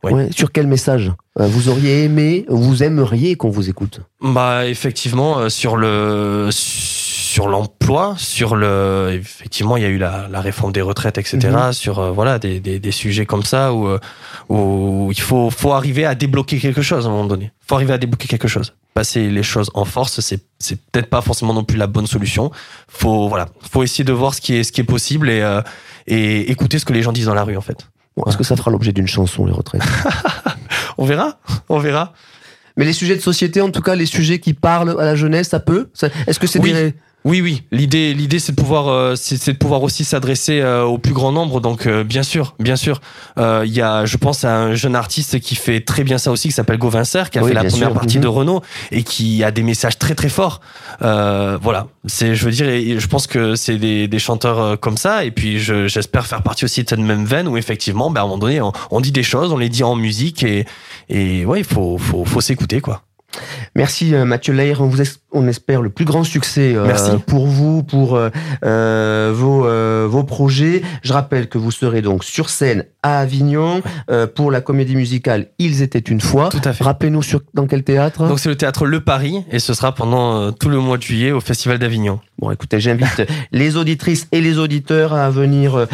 Ouais, 0.04 0.30
Sur 0.32 0.52
quel 0.52 0.68
message? 0.68 1.12
Euh, 1.40 1.48
vous 1.48 1.70
auriez 1.70 2.04
aimé, 2.04 2.46
vous 2.48 2.84
aimeriez 2.84 3.36
qu'on 3.36 3.50
vous 3.50 3.70
écoute? 3.70 4.02
Bah 4.22 4.66
effectivement 4.68 5.38
euh, 5.40 5.50
sur 5.50 5.76
le 5.76 6.50
sur 6.52 7.48
l'emploi, 7.48 8.14
sur 8.18 8.56
le 8.56 9.10
effectivement 9.14 9.76
il 9.78 9.84
y 9.84 9.86
a 9.86 9.90
eu 9.90 9.98
la, 9.98 10.28
la 10.30 10.40
réforme 10.42 10.72
des 10.72 10.82
retraites 10.82 11.18
etc. 11.18 11.40
Mhm. 11.52 11.74
Sur 11.74 12.00
euh, 12.00 12.12
voilà 12.12 12.40
des, 12.40 12.60
des, 12.60 12.80
des 12.80 12.92
sujets 12.92 13.26
comme 13.26 13.44
ça 13.44 13.74
où 13.74 13.88
où 14.50 15.10
il 15.12 15.20
faut 15.20 15.50
faut 15.50 15.74
arriver 15.74 16.06
à 16.06 16.16
débloquer 16.16 16.58
quelque 16.60 16.82
chose 16.82 17.06
à 17.06 17.10
un 17.10 17.12
moment 17.12 17.26
donné. 17.26 17.52
Faut 17.68 17.76
arriver 17.76 17.94
à 17.94 17.98
débloquer 17.98 18.28
quelque 18.28 18.48
chose. 18.48 18.74
Passer 18.94 19.30
les 19.30 19.44
choses 19.44 19.70
en 19.74 19.86
force 19.86 20.20
c'est 20.20 20.42
c'est 20.60 20.80
peut-être 20.92 21.10
pas 21.10 21.22
forcément 21.22 21.54
non 21.54 21.64
plus 21.64 21.78
la 21.78 21.88
bonne 21.88 22.08
solution. 22.08 22.52
Faut 22.88 23.28
voilà 23.28 23.48
faut 23.72 23.84
essayer 23.84 24.04
de 24.04 24.14
voir 24.14 24.34
ce 24.34 24.42
qui 24.42 24.56
est 24.56 24.64
ce 24.64 24.72
qui 24.72 24.82
est 24.82 24.86
possible 24.86 25.30
et 25.30 25.42
euh, 25.42 25.62
et 26.06 26.52
écouter 26.52 26.80
ce 26.80 26.86
que 26.86 26.94
les 26.94 27.02
gens 27.02 27.12
disent 27.14 27.26
dans 27.28 27.34
la 27.34 27.44
rue 27.44 27.58
en 27.58 27.62
fait. 27.62 27.88
Bon, 28.16 28.24
Est-ce 28.26 28.38
que 28.38 28.44
ça 28.44 28.56
fera 28.56 28.70
l'objet 28.72 28.92
d'une 28.92 29.08
chanson, 29.08 29.46
les 29.46 29.54
retraites 29.54 29.82
On 30.98 31.06
verra 31.06 31.40
on 31.70 31.80
verra. 31.80 32.14
Mais 32.78 32.86
les 32.86 32.94
sujets 32.94 33.16
de 33.16 33.22
société, 33.22 33.62
en 33.62 33.70
tout 33.70 33.82
cas, 33.82 33.96
les 33.96 34.06
sujets 34.06 34.40
qui 34.40 34.54
parlent 34.54 35.00
à 35.00 35.06
la 35.06 35.16
jeunesse, 35.16 35.50
ça 35.50 35.60
peut? 35.60 35.90
Est-ce 36.28 36.40
que 36.40 36.48
c'est 36.48 36.60
Oui. 36.60 36.74
des... 36.74 36.94
Oui, 37.26 37.40
oui. 37.42 37.64
L'idée, 37.72 38.14
l'idée, 38.14 38.38
c'est 38.40 38.52
de 38.52 38.58
pouvoir, 38.62 38.90
euh, 38.90 39.16
c'est 39.16 39.54
de 39.54 39.58
pouvoir 39.58 39.82
aussi 39.82 40.04
s'adresser 40.04 40.60
euh, 40.60 40.84
au 40.84 40.98
plus 40.98 41.14
grand 41.14 41.32
nombre. 41.32 41.62
Donc, 41.62 41.86
euh, 41.88 42.04
bien 42.04 42.22
sûr, 42.24 42.54
bien 42.60 42.76
sûr. 42.76 43.00
Euh, 43.38 43.64
Il 43.66 43.72
y 43.74 43.82
a, 43.82 44.06
je 44.06 44.18
pense, 44.18 44.44
à 44.44 44.54
un 44.58 44.76
jeune 44.76 44.96
artiste 44.96 45.40
qui 45.40 45.56
fait 45.56 45.80
très 45.80 46.04
bien 46.04 46.18
ça 46.18 46.32
aussi, 46.32 46.50
qui 46.50 46.54
s'appelle 46.54 46.78
Gauvin 46.78 47.06
Serre, 47.06 47.30
qui 47.30 47.40
a 47.40 47.42
Oui, 47.44 47.50
fait 47.50 47.54
la 47.56 47.64
première 47.64 47.88
sûr. 47.90 47.94
partie 47.94 48.18
Mhm. 48.18 48.24
de 48.24 48.28
Renault 48.28 48.62
et 48.92 49.04
qui 49.04 49.42
a 49.44 49.52
des 49.52 49.64
messages 49.64 49.98
très 49.98 50.16
très 50.16 50.28
forts. 50.28 50.60
Euh, 51.02 51.58
voilà. 51.62 51.88
C'est, 52.06 52.36
je 52.36 52.44
veux 52.44 52.52
dire, 52.52 52.68
et 52.68 53.00
je 53.00 53.08
pense 53.08 53.26
que 53.28 53.56
c'est 53.56 53.78
des, 53.78 54.10
des 54.10 54.20
chanteurs 54.20 54.60
euh, 54.60 54.76
comme 54.76 54.98
ça. 54.98 55.24
Et 55.24 55.32
puis, 55.32 55.60
je- 55.60 55.88
j'espère 55.88 56.28
faire 56.28 56.44
partie 56.44 56.66
aussi 56.66 56.84
de 56.84 56.90
cette 56.90 57.00
même 57.00 57.24
veine 57.26 57.48
où 57.48 57.56
effectivement, 57.56 58.12
ben, 58.12 58.20
à 58.20 58.24
un 58.26 58.28
moment 58.28 58.38
donné, 58.38 58.60
on, 58.60 58.74
on 58.92 59.00
dit 59.00 59.14
des 59.14 59.24
choses, 59.24 59.54
on 59.54 59.58
les 59.58 59.70
dit 59.70 59.84
en 59.84 59.96
musique 59.96 60.44
et 60.44 60.66
et 61.10 61.46
ouais, 61.46 61.60
il 61.60 61.66
faut 61.66 61.98
faut 61.98 62.26
faut 62.26 62.42
s'écouter 62.42 62.82
quoi. 62.82 63.04
Merci 63.76 64.12
Mathieu 64.14 64.54
Leir, 64.54 64.82
on, 64.82 64.86
vous 64.88 65.02
on 65.34 65.48
espère 65.48 65.82
le 65.82 65.90
plus 65.90 66.06
grand 66.06 66.24
succès 66.24 66.74
euh, 66.76 67.18
pour 67.28 67.48
vous, 67.48 67.84
pour 67.84 68.16
euh, 68.16 68.30
euh, 68.64 69.32
vos, 69.34 69.66
euh, 69.66 70.08
vos 70.10 70.24
projets. 70.24 70.82
Je 71.02 71.14
rappelle 71.14 71.50
que 71.50 71.58
vous 71.58 71.72
serez 71.72 72.02
donc 72.02 72.24
sur 72.24 72.50
scène 72.50 72.86
à 73.02 73.20
Avignon 73.20 73.82
euh, 74.10 74.28
pour 74.28 74.52
la 74.52 74.62
comédie 74.62 74.96
musicale 74.96 75.48
Ils 75.60 75.82
étaient 75.82 76.00
une 76.00 76.22
fois. 76.22 76.50
Tout 76.50 76.62
à 76.64 76.74
fait. 76.74 76.84
Rappelez-nous 76.84 77.24
sur 77.24 77.42
dans 77.54 77.68
quel 77.68 77.84
théâtre? 77.84 78.28
Donc 78.28 78.40
c'est 78.40 78.50
le 78.50 78.56
théâtre 78.56 78.86
Le 78.86 79.02
Paris 79.02 79.44
et 79.52 79.60
ce 79.60 79.74
sera 79.74 79.94
pendant 79.94 80.36
euh, 80.40 80.52
tout 80.52 80.70
le 80.70 80.80
mois 80.80 80.98
de 80.98 81.04
juillet 81.04 81.32
au 81.32 81.42
Festival 81.42 81.80
d'Avignon. 81.80 82.20
Bon, 82.40 82.52
écoutez, 82.52 82.80
j'invite 82.80 83.24
les 83.52 83.76
auditrices 83.78 84.28
et 84.32 84.42
les 84.42 84.58
auditeurs 84.58 85.14
à 85.14 85.30
venir 85.30 85.88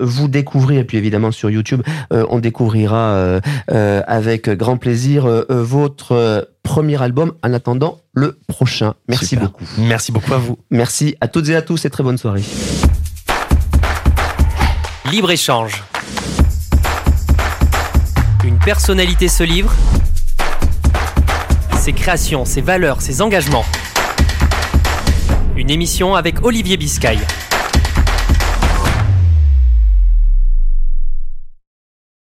vous 0.00 0.28
découvrir. 0.28 0.80
Et 0.80 0.84
puis 0.84 0.98
évidemment 0.98 1.30
sur 1.30 1.50
YouTube, 1.50 1.82
euh, 2.12 2.24
on 2.30 2.38
découvrira 2.38 3.10
euh, 3.14 3.40
euh, 3.70 4.02
avec 4.06 4.48
grand 4.50 4.76
plaisir 4.76 5.26
votre 5.48 6.48
premier 6.62 7.00
album. 7.02 7.32
En 7.42 7.52
attendant 7.52 7.98
le 8.12 8.38
prochain. 8.46 8.94
Merci 9.08 9.26
Super. 9.26 9.46
beaucoup. 9.46 9.64
Merci 9.78 10.12
beaucoup 10.12 10.34
à 10.34 10.38
vous. 10.38 10.58
Merci 10.70 11.16
à 11.20 11.28
toutes 11.28 11.48
et 11.48 11.56
à 11.56 11.62
tous 11.62 11.84
et 11.84 11.90
très 11.90 12.02
bonne 12.02 12.18
soirée. 12.18 12.42
Libre-échange. 15.10 15.82
Une 18.44 18.58
personnalité 18.58 19.28
se 19.28 19.42
livre. 19.42 19.72
Ses 21.78 21.92
créations, 21.92 22.44
ses 22.44 22.60
valeurs, 22.60 23.00
ses 23.00 23.22
engagements. 23.22 23.64
Une 25.56 25.70
émission 25.70 26.14
avec 26.14 26.44
Olivier 26.44 26.76
Biscay. 26.76 27.18